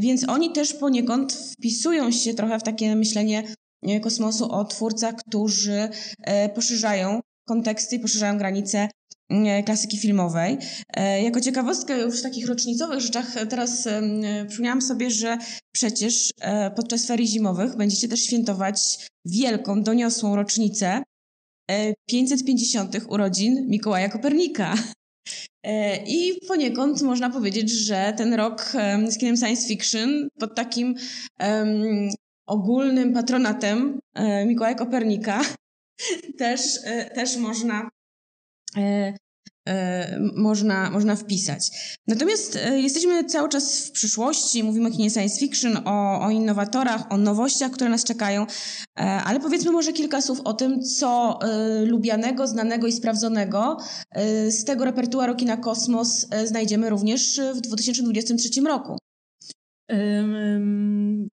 Więc 0.00 0.28
oni 0.28 0.52
też 0.52 0.74
poniekąd 0.74 1.32
wpisują 1.32 2.10
się 2.10 2.34
trochę 2.34 2.58
w 2.58 2.62
takie 2.62 2.96
myślenie 2.96 3.44
e, 3.82 4.00
kosmosu 4.00 4.52
o 4.52 4.64
twórcach, 4.64 5.14
którzy 5.16 5.88
e, 6.22 6.48
poszerzają 6.48 7.20
konteksty 7.48 7.96
i 7.96 8.00
poszerzają 8.00 8.38
granice 8.38 8.88
E, 9.30 9.62
klasyki 9.62 9.98
filmowej. 9.98 10.58
Jako 11.22 11.40
ciekawostkę 11.40 11.98
już 11.98 12.18
w 12.18 12.22
takich 12.22 12.48
rocznicowych 12.48 13.00
rzeczach 13.00 13.34
teraz 13.48 13.88
przypomniałam 14.48 14.82
sobie, 14.82 15.10
że 15.10 15.38
przecież 15.72 16.32
podczas 16.76 17.06
ferii 17.06 17.26
zimowych 17.26 17.76
będziecie 17.76 18.08
też 18.08 18.20
świętować 18.22 19.08
wielką, 19.24 19.82
doniosłą 19.82 20.36
rocznicę 20.36 21.02
550. 22.06 22.96
urodzin 23.08 23.66
Mikołaja 23.68 24.08
Kopernika. 24.08 24.74
I 26.06 26.40
poniekąd 26.48 27.02
można 27.02 27.30
powiedzieć, 27.30 27.70
że 27.70 28.14
ten 28.16 28.34
rok 28.34 28.72
z 29.08 29.18
kinem 29.18 29.36
science 29.36 29.68
fiction 29.68 30.28
pod 30.38 30.54
takim 30.54 30.94
um, 31.40 32.08
ogólnym 32.46 33.12
patronatem 33.12 34.00
Mikołaja 34.46 34.74
Kopernika 34.74 35.42
też, 36.38 36.60
też 37.14 37.36
można 37.36 37.90
E, 38.76 38.80
e, 38.80 39.14
można, 40.36 40.90
można 40.90 41.16
wpisać. 41.16 41.70
Natomiast 42.06 42.56
e, 42.56 42.80
jesteśmy 42.80 43.24
cały 43.24 43.48
czas 43.48 43.86
w 43.86 43.92
przyszłości, 43.92 44.64
mówimy 44.64 44.88
o 44.88 44.92
kinie 44.92 45.10
science 45.10 45.40
fiction, 45.40 45.76
o, 45.84 46.20
o 46.20 46.30
innowatorach, 46.30 47.12
o 47.12 47.16
nowościach, 47.16 47.70
które 47.70 47.90
nas 47.90 48.04
czekają, 48.04 48.46
ale 49.24 49.40
powiedzmy 49.40 49.72
może 49.72 49.92
kilka 49.92 50.22
słów 50.22 50.40
o 50.44 50.52
tym, 50.52 50.82
co 50.82 51.38
lubianego, 51.86 52.46
znanego 52.46 52.86
i 52.86 52.92
sprawdzonego 52.92 53.76
z 54.48 54.64
tego 54.64 54.84
repertuaru 54.84 55.34
kina 55.34 55.56
Kosmos 55.56 56.26
znajdziemy 56.44 56.90
również 56.90 57.40
w 57.54 57.60
2023 57.60 58.60
roku. 58.60 58.96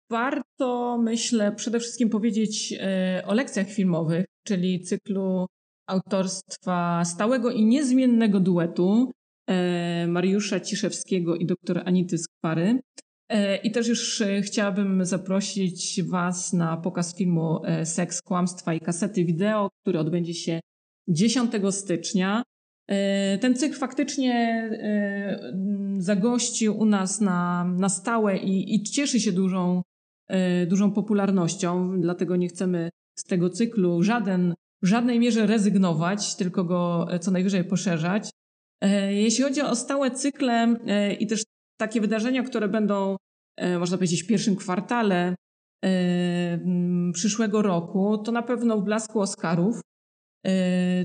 Warto, 0.10 0.98
myślę, 1.04 1.52
przede 1.56 1.80
wszystkim 1.80 2.10
powiedzieć 2.10 2.74
o 3.26 3.34
lekcjach 3.34 3.68
filmowych, 3.68 4.26
czyli 4.44 4.82
cyklu 4.82 5.46
autorstwa 5.88 7.06
stałego 7.06 7.52
i 7.52 7.66
niezmiennego 7.66 8.40
duetu 8.40 9.12
e, 9.48 10.08
Mariusza 10.08 10.60
Ciszewskiego 10.60 11.36
i 11.36 11.46
dr 11.46 11.82
Anity 11.86 12.18
Skwary. 12.18 12.80
E, 13.30 13.58
I 13.58 13.72
też 13.72 13.88
już 13.88 14.22
e, 14.22 14.42
chciałabym 14.42 15.06
zaprosić 15.06 16.04
Was 16.04 16.54
na 16.54 16.78
pokaz 16.78 17.16
filmu 17.16 17.62
Seks, 17.84 18.22
Kłamstwa 18.22 18.74
i 18.74 18.80
Kasety 18.80 19.26
Wideo, 19.26 19.70
który 19.82 20.00
odbędzie 20.00 20.34
się 20.34 20.60
10 21.08 21.52
stycznia. 21.72 22.44
Ten 23.42 23.56
cykl 23.56 23.76
faktycznie 23.76 24.70
zagościł 25.98 26.78
u 26.78 26.86
nas 26.86 27.22
na, 27.22 27.64
na 27.78 27.90
stałe 27.90 28.38
i, 28.38 28.76
i 28.76 28.84
cieszy 28.84 29.20
się 29.20 29.32
dużą, 29.32 29.82
dużą 30.68 30.92
popularnością, 30.92 32.02
dlatego 32.02 32.36
nie 32.36 32.48
chcemy 32.48 32.90
z 33.16 33.24
tego 33.24 33.50
cyklu 33.50 34.04
żaden 34.04 34.54
w 34.84 34.88
żadnej 34.88 35.20
mierze 35.20 35.46
rezygnować, 35.46 36.36
tylko 36.36 36.64
go 36.64 37.08
e, 37.10 37.20
co 37.20 37.32
najwyżej 37.32 37.64
poszerzać. 37.64 38.30
E, 38.82 39.14
jeśli 39.14 39.44
chodzi 39.44 39.62
o 39.62 39.76
stałe 39.76 40.12
cykle 40.12 40.76
e, 40.88 41.14
i 41.14 41.28
też 41.28 41.44
takie 41.80 42.02
wydarzenia, 42.02 42.44
które 42.44 42.68
będą, 42.68 43.16
można 43.80 43.98
powiedzieć, 43.98 44.24
w 44.24 44.28
pierwszym 44.28 44.56
kwartale 44.56 45.36
przyszłego 47.14 47.62
roku, 47.62 48.18
to 48.18 48.32
na 48.32 48.42
pewno 48.42 48.78
w 48.78 48.84
blasku 48.84 49.22
Oscarów. 49.22 49.82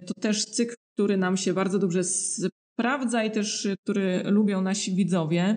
To 0.07 0.15
też 0.21 0.45
cykl, 0.45 0.75
który 0.95 1.17
nam 1.17 1.37
się 1.37 1.55
bardzo 1.55 1.79
dobrze 1.79 2.05
sprawdza 2.05 3.25
i 3.25 3.31
też 3.31 3.69
który 3.83 4.23
lubią 4.25 4.63
nasi 4.63 4.95
widzowie. 4.95 5.57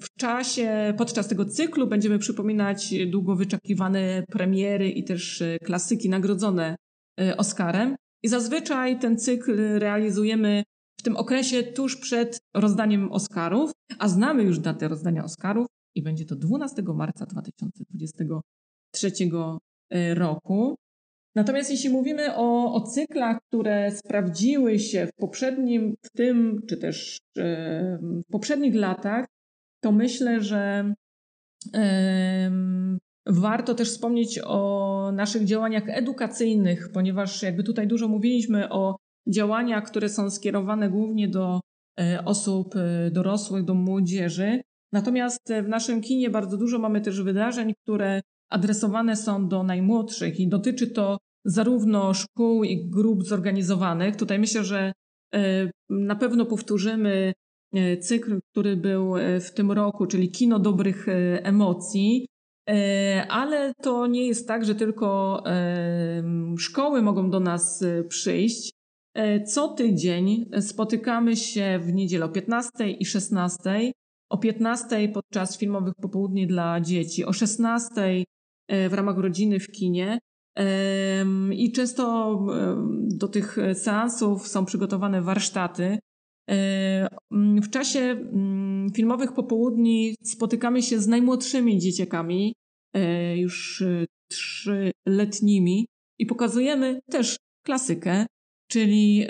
W 0.00 0.16
czasie, 0.18 0.94
podczas 0.98 1.28
tego 1.28 1.44
cyklu 1.44 1.86
będziemy 1.86 2.18
przypominać 2.18 2.94
długo 3.06 3.36
wyczekiwane 3.36 4.22
premiery 4.28 4.90
i 4.90 5.04
też 5.04 5.42
e, 5.42 5.58
klasyki 5.58 6.08
nagrodzone 6.08 6.76
e, 7.20 7.36
Oscarem. 7.36 7.96
I 8.22 8.28
zazwyczaj 8.28 8.98
ten 8.98 9.18
cykl 9.18 9.78
realizujemy 9.78 10.62
w 11.00 11.02
tym 11.02 11.16
okresie 11.16 11.62
tuż 11.62 11.96
przed 11.96 12.40
rozdaniem 12.54 13.12
Oscarów, 13.12 13.72
a 13.98 14.08
znamy 14.08 14.42
już 14.42 14.58
datę 14.58 14.88
rozdania 14.88 15.24
Oscarów 15.24 15.66
i 15.94 16.02
będzie 16.02 16.24
to 16.24 16.36
12 16.36 16.82
marca 16.82 17.26
2023 17.26 19.12
e, 19.90 20.14
roku. 20.14 20.76
Natomiast 21.34 21.70
jeśli 21.70 21.90
mówimy 21.90 22.34
o, 22.36 22.74
o 22.74 22.80
cyklach, 22.80 23.38
które 23.48 23.90
sprawdziły 23.90 24.78
się 24.78 25.06
w 25.06 25.12
poprzednim, 25.12 25.94
w 26.04 26.10
tym, 26.10 26.60
czy 26.68 26.76
też 26.76 27.20
e, 27.38 27.98
w 28.02 28.30
poprzednich 28.32 28.74
latach, 28.74 29.26
to 29.80 29.92
myślę, 29.92 30.40
że 30.40 30.94
e, 31.74 32.50
warto 33.26 33.74
też 33.74 33.88
wspomnieć 33.88 34.40
o 34.44 35.12
naszych 35.14 35.44
działaniach 35.44 35.84
edukacyjnych, 35.86 36.88
ponieważ 36.92 37.42
jakby 37.42 37.62
tutaj 37.64 37.88
dużo 37.88 38.08
mówiliśmy 38.08 38.70
o 38.70 38.96
działaniach, 39.28 39.84
które 39.84 40.08
są 40.08 40.30
skierowane 40.30 40.90
głównie 40.90 41.28
do 41.28 41.60
e, 42.00 42.24
osób 42.24 42.74
e, 42.76 43.10
dorosłych, 43.10 43.64
do 43.64 43.74
młodzieży. 43.74 44.60
Natomiast 44.92 45.52
w 45.64 45.68
naszym 45.68 46.00
kinie 46.00 46.30
bardzo 46.30 46.56
dużo 46.56 46.78
mamy 46.78 47.00
też 47.00 47.22
wydarzeń, 47.22 47.74
które 47.82 48.20
adresowane 48.50 49.16
są 49.16 49.48
do 49.48 49.62
najmłodszych 49.62 50.40
i 50.40 50.48
dotyczy 50.48 50.86
to 50.86 51.18
zarówno 51.44 52.14
szkół 52.14 52.64
i 52.64 52.90
grup 52.90 53.24
zorganizowanych. 53.24 54.16
Tutaj 54.16 54.38
myślę, 54.38 54.64
że 54.64 54.92
e, 55.34 55.70
na 55.90 56.16
pewno 56.16 56.46
powtórzymy 56.46 57.32
e, 57.74 57.96
cykl, 57.96 58.38
który 58.50 58.76
był 58.76 59.16
e, 59.16 59.40
w 59.40 59.54
tym 59.54 59.72
roku, 59.72 60.06
czyli 60.06 60.30
Kino 60.30 60.58
Dobrych 60.58 61.06
Emocji. 61.42 62.26
Ale 63.28 63.72
to 63.82 64.06
nie 64.06 64.26
jest 64.26 64.48
tak, 64.48 64.64
że 64.64 64.74
tylko 64.74 65.42
szkoły 66.58 67.02
mogą 67.02 67.30
do 67.30 67.40
nas 67.40 67.84
przyjść. 68.08 68.72
Co 69.46 69.68
tydzień 69.68 70.50
spotykamy 70.60 71.36
się 71.36 71.80
w 71.82 71.92
niedzielę 71.92 72.24
o 72.24 72.28
15 72.28 72.90
i 72.90 73.04
16. 73.04 73.92
O 74.30 74.38
15 74.38 75.08
podczas 75.08 75.58
filmowych 75.58 75.94
popołudni 75.94 76.46
dla 76.46 76.80
dzieci, 76.80 77.24
o 77.24 77.32
16 77.32 78.24
w 78.88 78.92
ramach 78.92 79.18
rodziny 79.18 79.60
w 79.60 79.70
kinie. 79.70 80.18
I 81.52 81.72
często 81.72 82.36
do 83.00 83.28
tych 83.28 83.56
seansów 83.74 84.48
są 84.48 84.64
przygotowane 84.64 85.22
warsztaty. 85.22 85.98
W 87.62 87.70
czasie 87.70 88.00
mm, 88.00 88.90
filmowych 88.90 89.32
popołudni 89.32 90.14
spotykamy 90.24 90.82
się 90.82 91.00
z 91.00 91.06
najmłodszymi 91.06 91.78
dzieciakami, 91.78 92.54
e, 92.94 93.36
już 93.38 93.82
e, 93.82 94.04
trzyletnimi, 94.30 95.86
i 96.20 96.26
pokazujemy 96.26 97.00
też 97.10 97.36
klasykę, 97.66 98.26
czyli 98.70 99.26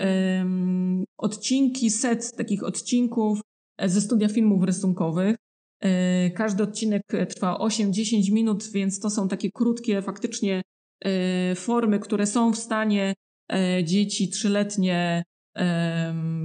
odcinki, 1.18 1.90
set 1.90 2.36
takich 2.36 2.64
odcinków 2.64 3.40
ze 3.86 4.00
studia 4.00 4.28
filmów 4.28 4.64
rysunkowych. 4.64 5.36
E, 5.84 6.30
każdy 6.30 6.62
odcinek 6.62 7.02
trwa 7.28 7.58
8-10 7.58 8.32
minut, 8.32 8.72
więc 8.72 9.00
to 9.00 9.10
są 9.10 9.28
takie 9.28 9.50
krótkie, 9.50 10.02
faktycznie 10.02 10.62
e, 11.04 11.54
formy, 11.54 11.98
które 11.98 12.26
są 12.26 12.52
w 12.52 12.58
stanie 12.58 13.14
e, 13.52 13.84
dzieci 13.84 14.28
trzyletnie, 14.28 15.22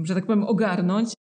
że 0.04 0.16
tak 0.16 0.26
powiem, 0.26 0.44
ogarnąć. 0.44 1.14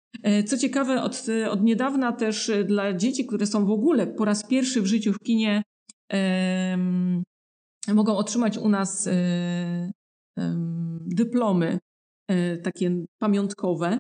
Co 0.46 0.58
ciekawe, 0.58 1.02
od, 1.02 1.26
od 1.50 1.64
niedawna 1.64 2.12
też 2.12 2.52
dla 2.66 2.94
dzieci, 2.94 3.26
które 3.26 3.46
są 3.46 3.66
w 3.66 3.72
ogóle 3.72 4.08
po 4.08 4.26
raz 4.26 4.48
pierwszy 4.48 4.82
w 4.82 4.86
życiu 4.86 5.14
w 5.14 5.20
kinie, 5.20 5.64
mogą 7.94 8.18
otrzymać 8.18 8.58
u 8.58 8.70
nas 8.70 9.10
dyplomy 11.02 11.80
takie 12.64 13.06
pamiątkowe. 13.22 13.98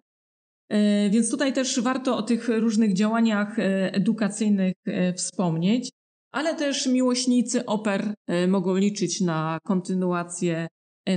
E, 0.74 1.10
więc 1.10 1.32
tutaj 1.32 1.54
też 1.54 1.82
warto 1.82 2.18
o 2.18 2.24
tych 2.24 2.48
różnych 2.48 2.94
działaniach 2.94 3.60
e, 3.60 3.94
edukacyjnych 3.94 4.74
e, 4.86 5.14
wspomnieć, 5.14 5.90
ale 6.32 6.56
też 6.56 6.88
miłośnicy 6.88 7.66
oper 7.66 8.14
mogą 8.48 8.76
liczyć 8.76 9.22
na 9.22 9.60
kontynuację 9.64 10.68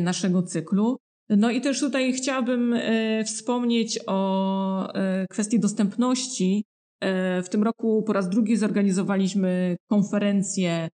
naszego 0.01 0.43
cyklu. 0.43 0.97
No 1.29 1.51
i 1.51 1.61
też 1.61 1.81
tutaj 1.81 2.13
chciałabym 2.13 2.77
wspomnieć 3.25 4.01
o 4.07 4.93
kwestii 5.31 5.61
dostępności 5.61 6.65
w 7.43 7.47
tym 7.51 7.63
roku 7.63 8.03
po 8.03 8.13
raz 8.13 8.29
drugi 8.29 8.57
zorganizowaliśmy 8.57 9.77
konferencję 9.91 10.89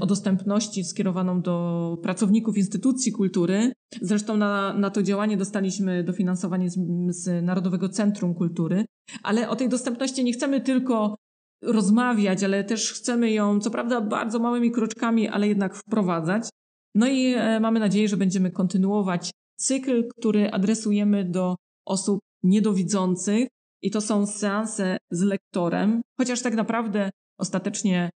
o 0.00 0.06
dostępności 0.06 0.84
skierowaną 0.84 1.42
do 1.42 1.98
pracowników 2.02 2.56
instytucji 2.56 3.12
kultury. 3.12 3.72
Zresztą 4.02 4.36
na, 4.36 4.74
na 4.74 4.90
to 4.90 5.02
działanie 5.02 5.36
dostaliśmy 5.36 6.04
dofinansowanie 6.04 6.70
z, 6.70 6.78
z 7.08 7.44
Narodowego 7.44 7.88
Centrum 7.88 8.34
Kultury, 8.34 8.84
ale 9.22 9.48
o 9.48 9.56
tej 9.56 9.68
dostępności 9.68 10.24
nie 10.24 10.32
chcemy 10.32 10.60
tylko 10.60 11.16
rozmawiać, 11.62 12.44
ale 12.44 12.64
też 12.64 12.92
chcemy 12.92 13.30
ją, 13.30 13.60
co 13.60 13.70
prawda, 13.70 14.00
bardzo 14.00 14.38
małymi 14.38 14.70
kroczkami, 14.70 15.28
ale 15.28 15.48
jednak 15.48 15.74
wprowadzać. 15.74 16.48
No 16.94 17.08
i 17.08 17.34
e, 17.36 17.60
mamy 17.60 17.80
nadzieję, 17.80 18.08
że 18.08 18.16
będziemy 18.16 18.50
kontynuować 18.50 19.30
cykl, 19.58 20.08
który 20.18 20.50
adresujemy 20.50 21.24
do 21.24 21.56
osób 21.86 22.20
niedowidzących 22.42 23.48
i 23.82 23.90
to 23.90 24.00
są 24.00 24.26
seanse 24.26 24.96
z 25.10 25.22
lektorem, 25.22 26.00
chociaż 26.18 26.42
tak 26.42 26.54
naprawdę 26.54 27.10
ostatecznie 27.38 27.98
e, 28.04 28.10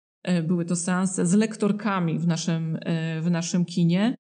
były 0.43 0.65
to 0.65 0.77
seanse 0.77 1.27
z 1.27 1.35
lektorkami 1.35 2.19
w 2.19 2.27
naszym, 2.27 2.79
e, 2.81 3.21
w 3.21 3.31
naszym 3.31 3.65
kinie. 3.65 4.15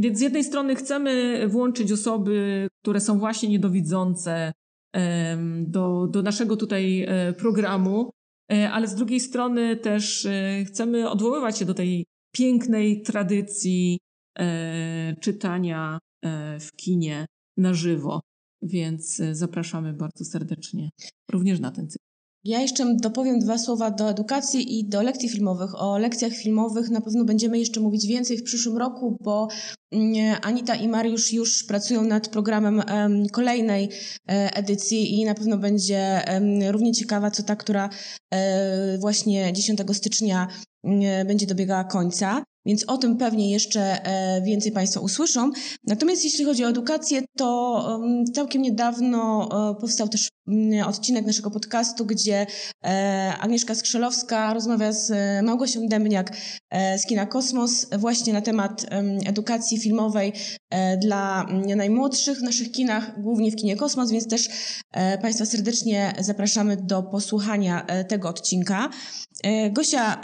Więc 0.00 0.18
z 0.18 0.20
jednej 0.20 0.44
strony 0.44 0.76
chcemy 0.76 1.42
włączyć 1.48 1.92
osoby, 1.92 2.68
które 2.82 3.00
są 3.00 3.18
właśnie 3.18 3.48
niedowidzące 3.48 4.52
do, 5.60 6.06
do 6.06 6.22
naszego 6.22 6.56
tutaj 6.56 7.06
programu, 7.38 8.10
ale 8.72 8.88
z 8.88 8.94
drugiej 8.94 9.20
strony 9.20 9.76
też 9.76 10.28
chcemy 10.66 11.10
odwoływać 11.10 11.58
się 11.58 11.64
do 11.64 11.74
tej 11.74 12.06
pięknej 12.36 13.02
tradycji 13.02 13.98
e, 14.38 15.16
czytania 15.20 15.98
e, 16.22 16.60
w 16.60 16.72
kinie 16.72 17.26
na 17.56 17.74
żywo. 17.74 18.20
Więc 18.62 19.20
e, 19.20 19.34
zapraszamy 19.34 19.92
bardzo 19.92 20.24
serdecznie 20.24 20.90
również 21.32 21.60
na 21.60 21.70
ten 21.70 21.88
cykl. 21.88 22.05
Ja 22.46 22.60
jeszcze 22.60 22.96
dopowiem 22.96 23.38
dwa 23.38 23.58
słowa 23.58 23.90
do 23.90 24.10
edukacji 24.10 24.78
i 24.78 24.88
do 24.88 25.02
lekcji 25.02 25.28
filmowych. 25.28 25.82
O 25.82 25.98
lekcjach 25.98 26.32
filmowych 26.32 26.90
na 26.90 27.00
pewno 27.00 27.24
będziemy 27.24 27.58
jeszcze 27.58 27.80
mówić 27.80 28.06
więcej 28.06 28.38
w 28.38 28.42
przyszłym 28.42 28.76
roku, 28.76 29.16
bo 29.20 29.48
mm, 29.92 30.36
Anita 30.42 30.74
i 30.74 30.88
Mariusz 30.88 31.32
już 31.32 31.64
pracują 31.64 32.02
nad 32.02 32.28
programem 32.28 32.82
kolejnej 33.32 33.88
e, 34.28 34.56
edycji 34.56 35.14
i 35.14 35.24
na 35.24 35.34
pewno 35.34 35.58
będzie 35.58 36.24
równie 36.70 36.92
ciekawa, 36.92 37.30
co 37.30 37.42
ta, 37.42 37.56
która 37.56 37.90
e, 38.34 38.98
właśnie 38.98 39.52
10 39.52 39.80
stycznia 39.92 40.48
mm, 40.84 41.26
będzie 41.26 41.46
dobiegała 41.46 41.84
końca 41.84 42.42
więc 42.66 42.84
o 42.84 42.98
tym 42.98 43.16
pewnie 43.16 43.50
jeszcze 43.50 43.80
e, 43.80 44.42
więcej 44.42 44.72
Państwo 44.72 45.00
usłyszą. 45.00 45.50
Natomiast 45.84 46.24
jeśli 46.24 46.44
chodzi 46.44 46.64
o 46.64 46.68
edukację, 46.68 47.22
to 47.36 48.00
całkiem 48.34 48.62
niedawno 48.62 49.48
e, 49.70 49.80
powstał 49.80 50.08
też 50.08 50.28
mm, 50.48 50.88
odcinek 50.88 51.26
naszego 51.26 51.50
podcastu, 51.50 52.06
gdzie 52.06 52.46
e, 52.84 53.32
Agnieszka 53.40 53.74
Skrzelowska 53.74 54.54
rozmawia 54.54 54.92
z 54.92 55.12
Małgosią 55.44 55.86
Dębniak 55.88 56.36
z 56.98 57.06
Kina 57.06 57.26
Kosmos 57.26 57.86
właśnie 57.98 58.32
na 58.32 58.40
temat 58.40 58.86
edukacji 59.26 59.78
filmowej 59.78 60.32
dla 61.02 61.44
mm, 61.48 61.78
najmłodszych 61.78 62.38
w 62.38 62.42
naszych 62.42 62.72
kinach, 62.72 63.22
głównie 63.22 63.50
w 63.50 63.56
Kinie 63.56 63.76
Kosmos, 63.76 64.10
więc 64.10 64.28
też 64.28 64.48
Państwa 65.22 65.46
serdecznie 65.46 66.12
zapraszamy 66.20 66.76
do 66.76 67.02
posłuchania 67.02 67.86
tego 68.08 68.28
odcinka. 68.28 68.90
Gosia, 69.72 70.20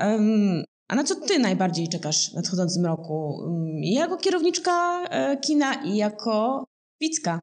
a 0.92 0.94
na 0.94 1.04
co 1.04 1.14
ty 1.14 1.38
najbardziej 1.38 1.88
czekasz 1.88 2.30
w 2.30 2.34
nadchodzącym 2.34 2.86
roku? 2.86 3.42
Mm, 3.46 3.66
jako 3.82 4.16
kierowniczka 4.16 5.04
e, 5.04 5.36
kina 5.36 5.74
i 5.74 5.96
jako 5.96 6.64
widzka? 7.00 7.40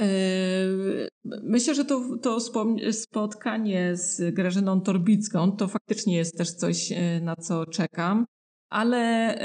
E, 0.00 0.04
myślę, 1.24 1.74
że 1.74 1.84
to, 1.84 2.18
to 2.22 2.38
spotkanie 2.92 3.96
z 3.96 4.34
Grażyną 4.34 4.80
Torbicką 4.80 5.52
to 5.52 5.68
faktycznie 5.68 6.16
jest 6.16 6.38
też 6.38 6.50
coś, 6.50 6.92
e, 6.92 7.20
na 7.20 7.36
co 7.36 7.66
czekam. 7.66 8.24
Ale 8.70 9.36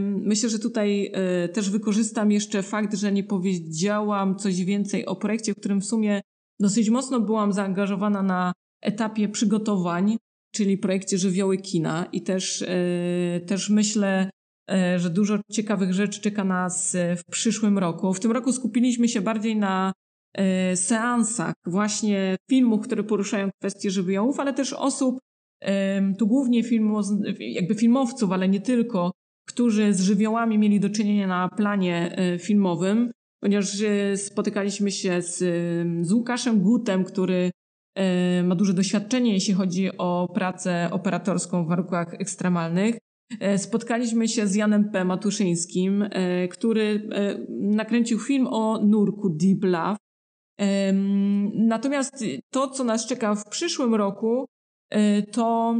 myślę, 0.00 0.48
że 0.48 0.58
tutaj 0.58 1.12
też 1.52 1.70
wykorzystam 1.70 2.32
jeszcze 2.32 2.62
fakt, 2.62 2.94
że 2.94 3.12
nie 3.12 3.24
powiedziałam 3.24 4.36
coś 4.36 4.64
więcej 4.64 5.06
o 5.06 5.16
projekcie, 5.16 5.52
w 5.52 5.56
którym 5.56 5.80
w 5.80 5.86
sumie 5.86 6.20
dosyć 6.60 6.90
mocno 6.90 7.20
byłam 7.20 7.52
zaangażowana 7.52 8.22
na 8.22 8.52
etapie 8.80 9.28
przygotowań 9.28 10.16
czyli 10.52 10.78
projekcie 10.78 11.18
Żywioły 11.18 11.56
Kina 11.56 12.08
i 12.12 12.22
też, 12.22 12.62
e, 12.62 13.40
też 13.46 13.70
myślę, 13.70 14.30
e, 14.70 14.98
że 14.98 15.10
dużo 15.10 15.38
ciekawych 15.52 15.92
rzeczy 15.92 16.20
czeka 16.20 16.44
nas 16.44 16.94
e, 16.94 17.16
w 17.16 17.24
przyszłym 17.24 17.78
roku. 17.78 18.14
W 18.14 18.20
tym 18.20 18.32
roku 18.32 18.52
skupiliśmy 18.52 19.08
się 19.08 19.20
bardziej 19.20 19.56
na 19.56 19.92
seansach 20.74 21.54
właśnie 21.66 22.36
filmów, 22.50 22.84
które 22.86 23.04
poruszają 23.04 23.50
kwestie 23.60 23.90
żywiołów, 23.90 24.40
ale 24.40 24.54
też 24.54 24.72
osób, 24.72 25.18
tu 26.18 26.26
głównie 26.26 26.62
filmu, 26.62 27.00
jakby 27.38 27.74
filmowców, 27.74 28.32
ale 28.32 28.48
nie 28.48 28.60
tylko, 28.60 29.12
którzy 29.48 29.94
z 29.94 30.00
żywiołami 30.00 30.58
mieli 30.58 30.80
do 30.80 30.90
czynienia 30.90 31.26
na 31.26 31.48
planie 31.48 32.16
filmowym, 32.40 33.10
ponieważ 33.42 33.76
spotykaliśmy 34.16 34.90
się 34.90 35.22
z, 35.22 35.38
z 36.06 36.12
Łukaszem 36.12 36.60
Gutem, 36.60 37.04
który 37.04 37.50
ma 38.44 38.54
duże 38.54 38.74
doświadczenie, 38.74 39.34
jeśli 39.34 39.54
chodzi 39.54 39.98
o 39.98 40.28
pracę 40.34 40.88
operatorską 40.92 41.64
w 41.64 41.68
warunkach 41.68 42.14
ekstremalnych. 42.14 42.98
E, 43.40 43.58
spotkaliśmy 43.58 44.28
się 44.28 44.46
z 44.46 44.54
Janem 44.54 44.90
P. 44.90 45.04
Matuszyńskim, 45.04 46.02
e, 46.02 46.48
który 46.48 47.08
nakręcił 47.48 48.18
film 48.18 48.46
o 48.46 48.80
nurku 48.84 49.30
Deep 49.30 49.64
Love. 49.64 49.96
Natomiast 51.54 52.24
to, 52.50 52.68
co 52.68 52.84
nas 52.84 53.06
czeka 53.06 53.34
w 53.34 53.44
przyszłym 53.48 53.94
roku, 53.94 54.46
to, 55.32 55.76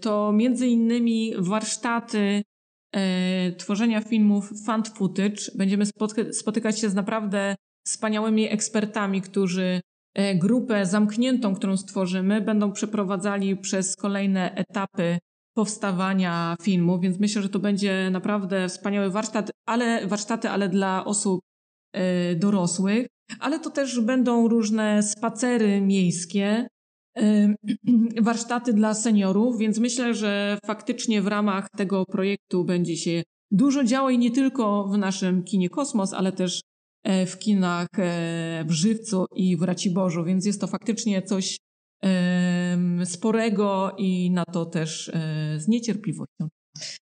to 0.00 0.32
między 0.32 0.66
innymi 0.66 1.32
warsztaty 1.38 2.42
tworzenia 3.58 4.00
filmów 4.00 4.50
fan 4.66 4.82
footage. 4.84 5.42
Będziemy 5.54 5.84
spotykać 6.32 6.80
się 6.80 6.88
z 6.88 6.94
naprawdę 6.94 7.56
wspaniałymi 7.86 8.52
ekspertami, 8.52 9.22
którzy 9.22 9.80
E, 9.91 9.91
grupę 10.34 10.86
zamkniętą, 10.86 11.54
którą 11.54 11.76
stworzymy, 11.76 12.40
będą 12.40 12.72
przeprowadzali 12.72 13.56
przez 13.56 13.96
kolejne 13.96 14.54
etapy 14.54 15.18
powstawania 15.54 16.56
filmu, 16.62 17.00
więc 17.00 17.20
myślę, 17.20 17.42
że 17.42 17.48
to 17.48 17.58
będzie 17.58 18.10
naprawdę 18.10 18.68
wspaniały 18.68 19.10
warsztat, 19.10 19.50
ale 19.66 20.06
warsztaty, 20.06 20.48
ale 20.48 20.68
dla 20.68 21.04
osób 21.04 21.40
e, 21.92 22.34
dorosłych, 22.34 23.06
ale 23.40 23.60
to 23.60 23.70
też 23.70 24.00
będą 24.00 24.48
różne 24.48 25.02
spacery 25.02 25.80
miejskie, 25.80 26.66
e, 27.18 27.54
warsztaty 28.22 28.72
dla 28.72 28.94
seniorów, 28.94 29.58
więc 29.58 29.78
myślę, 29.78 30.14
że 30.14 30.58
faktycznie 30.66 31.22
w 31.22 31.26
ramach 31.26 31.68
tego 31.76 32.04
projektu 32.06 32.64
będzie 32.64 32.96
się 32.96 33.22
dużo 33.50 33.84
działo 33.84 34.10
i 34.10 34.18
nie 34.18 34.30
tylko 34.30 34.88
w 34.88 34.98
naszym 34.98 35.44
kinie 35.44 35.70
Kosmos, 35.70 36.12
ale 36.12 36.32
też 36.32 36.60
E, 36.60 36.71
w 37.04 37.38
kinach 37.38 37.88
e, 37.98 38.64
w 38.68 38.72
Żywcu 38.72 39.26
i 39.36 39.56
w 39.56 39.62
Raciborzu, 39.62 40.24
więc 40.24 40.46
jest 40.46 40.60
to 40.60 40.66
faktycznie 40.66 41.22
coś 41.22 41.56
sporego 43.04 43.94
i 43.98 44.30
na 44.30 44.44
to 44.44 44.66
też 44.66 45.08
e, 45.08 45.12
z 45.60 45.68
niecierpliwością. 45.68 46.48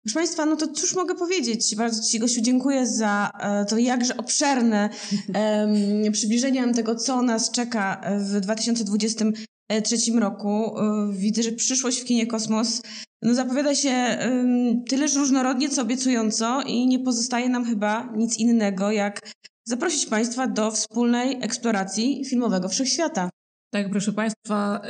Proszę 0.03 0.13
Państwa, 0.13 0.45
no 0.45 0.55
to 0.55 0.67
cóż 0.67 0.95
mogę 0.95 1.15
powiedzieć? 1.15 1.75
Bardzo 1.75 2.03
Ci, 2.09 2.19
Gosiu, 2.19 2.41
dziękuję 2.41 2.87
za 2.87 3.31
to 3.69 3.77
jakże 3.77 4.17
obszerne 4.17 4.89
um, 5.27 6.11
przybliżenie 6.13 6.61
nam 6.61 6.73
tego, 6.73 6.95
co 6.95 7.21
nas 7.21 7.51
czeka 7.51 8.01
w 8.19 8.39
2023 8.39 9.95
roku. 10.19 10.75
Widzę, 11.11 11.43
że 11.43 11.51
przyszłość 11.51 12.01
w 12.01 12.05
kinie 12.05 12.27
Kosmos 12.27 12.81
no, 13.21 13.33
zapowiada 13.33 13.75
się 13.75 14.17
um, 14.21 14.83
tyleż 14.83 15.15
różnorodnie, 15.15 15.69
co 15.69 15.81
obiecująco 15.81 16.61
i 16.61 16.87
nie 16.87 16.99
pozostaje 16.99 17.49
nam 17.49 17.65
chyba 17.65 18.13
nic 18.15 18.37
innego, 18.37 18.91
jak 18.91 19.19
zaprosić 19.65 20.05
Państwa 20.05 20.47
do 20.47 20.71
wspólnej 20.71 21.37
eksploracji 21.41 22.25
filmowego 22.25 22.69
wszechświata. 22.69 23.29
Tak, 23.73 23.89
proszę 23.89 24.13
Państwa, 24.13 24.81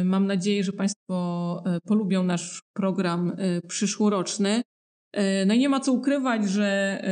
y, 0.00 0.04
mam 0.04 0.26
nadzieję, 0.26 0.64
że 0.64 0.72
Państwo 0.72 1.62
y, 1.76 1.80
polubią 1.80 2.24
nasz 2.24 2.62
program 2.72 3.28
y, 3.40 3.60
przyszłoroczny. 3.68 4.62
No 5.46 5.54
i 5.54 5.58
nie 5.58 5.68
ma 5.68 5.80
co 5.80 5.92
ukrywać, 5.92 6.48
że 6.48 7.02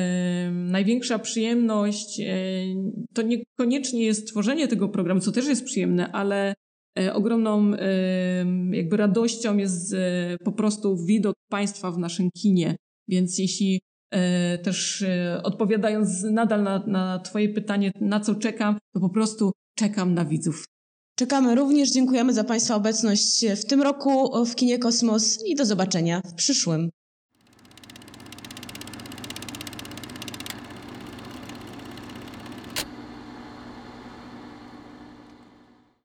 największa 0.53 1.19
przyjemność 1.19 2.21
to 3.15 3.23
niekoniecznie 3.23 4.05
jest 4.05 4.29
tworzenie 4.29 4.69
tego 4.69 4.89
programu, 4.89 5.21
co 5.21 5.33
też 5.33 5.47
jest 5.47 5.65
przyjemne, 5.65 6.13
ale 6.13 6.55
ogromną 7.13 7.71
jakby 8.71 8.97
radością 8.97 9.57
jest 9.57 9.95
po 10.45 10.53
prostu 10.53 10.97
widok 10.97 11.35
Państwa 11.51 11.91
w 11.91 11.99
naszym 11.99 12.31
kinie. 12.31 12.77
Więc 13.09 13.39
jeśli 13.39 13.81
też 14.63 15.03
e, 15.03 15.41
odpowiadając 15.43 16.23
nadal 16.23 16.63
na, 16.63 16.87
na 16.87 17.19
Twoje 17.19 17.49
pytanie, 17.49 17.91
na 18.01 18.21
co 18.21 18.35
czekam, 18.35 18.79
to 18.95 19.01
po 19.01 19.09
prostu 19.09 19.53
czekam 19.79 20.15
na 20.15 20.25
widzów. 20.25 20.65
Czekamy 21.19 21.55
również, 21.55 21.91
dziękujemy 21.91 22.33
za 22.33 22.45
Państwa 22.45 22.75
obecność 22.75 23.47
w 23.57 23.65
tym 23.65 23.83
roku 23.83 24.45
w 24.47 24.55
Kinie 24.55 24.79
Kosmos 24.79 25.39
i 25.47 25.55
do 25.55 25.65
zobaczenia 25.65 26.21
w 26.27 26.35
przyszłym. 26.35 26.91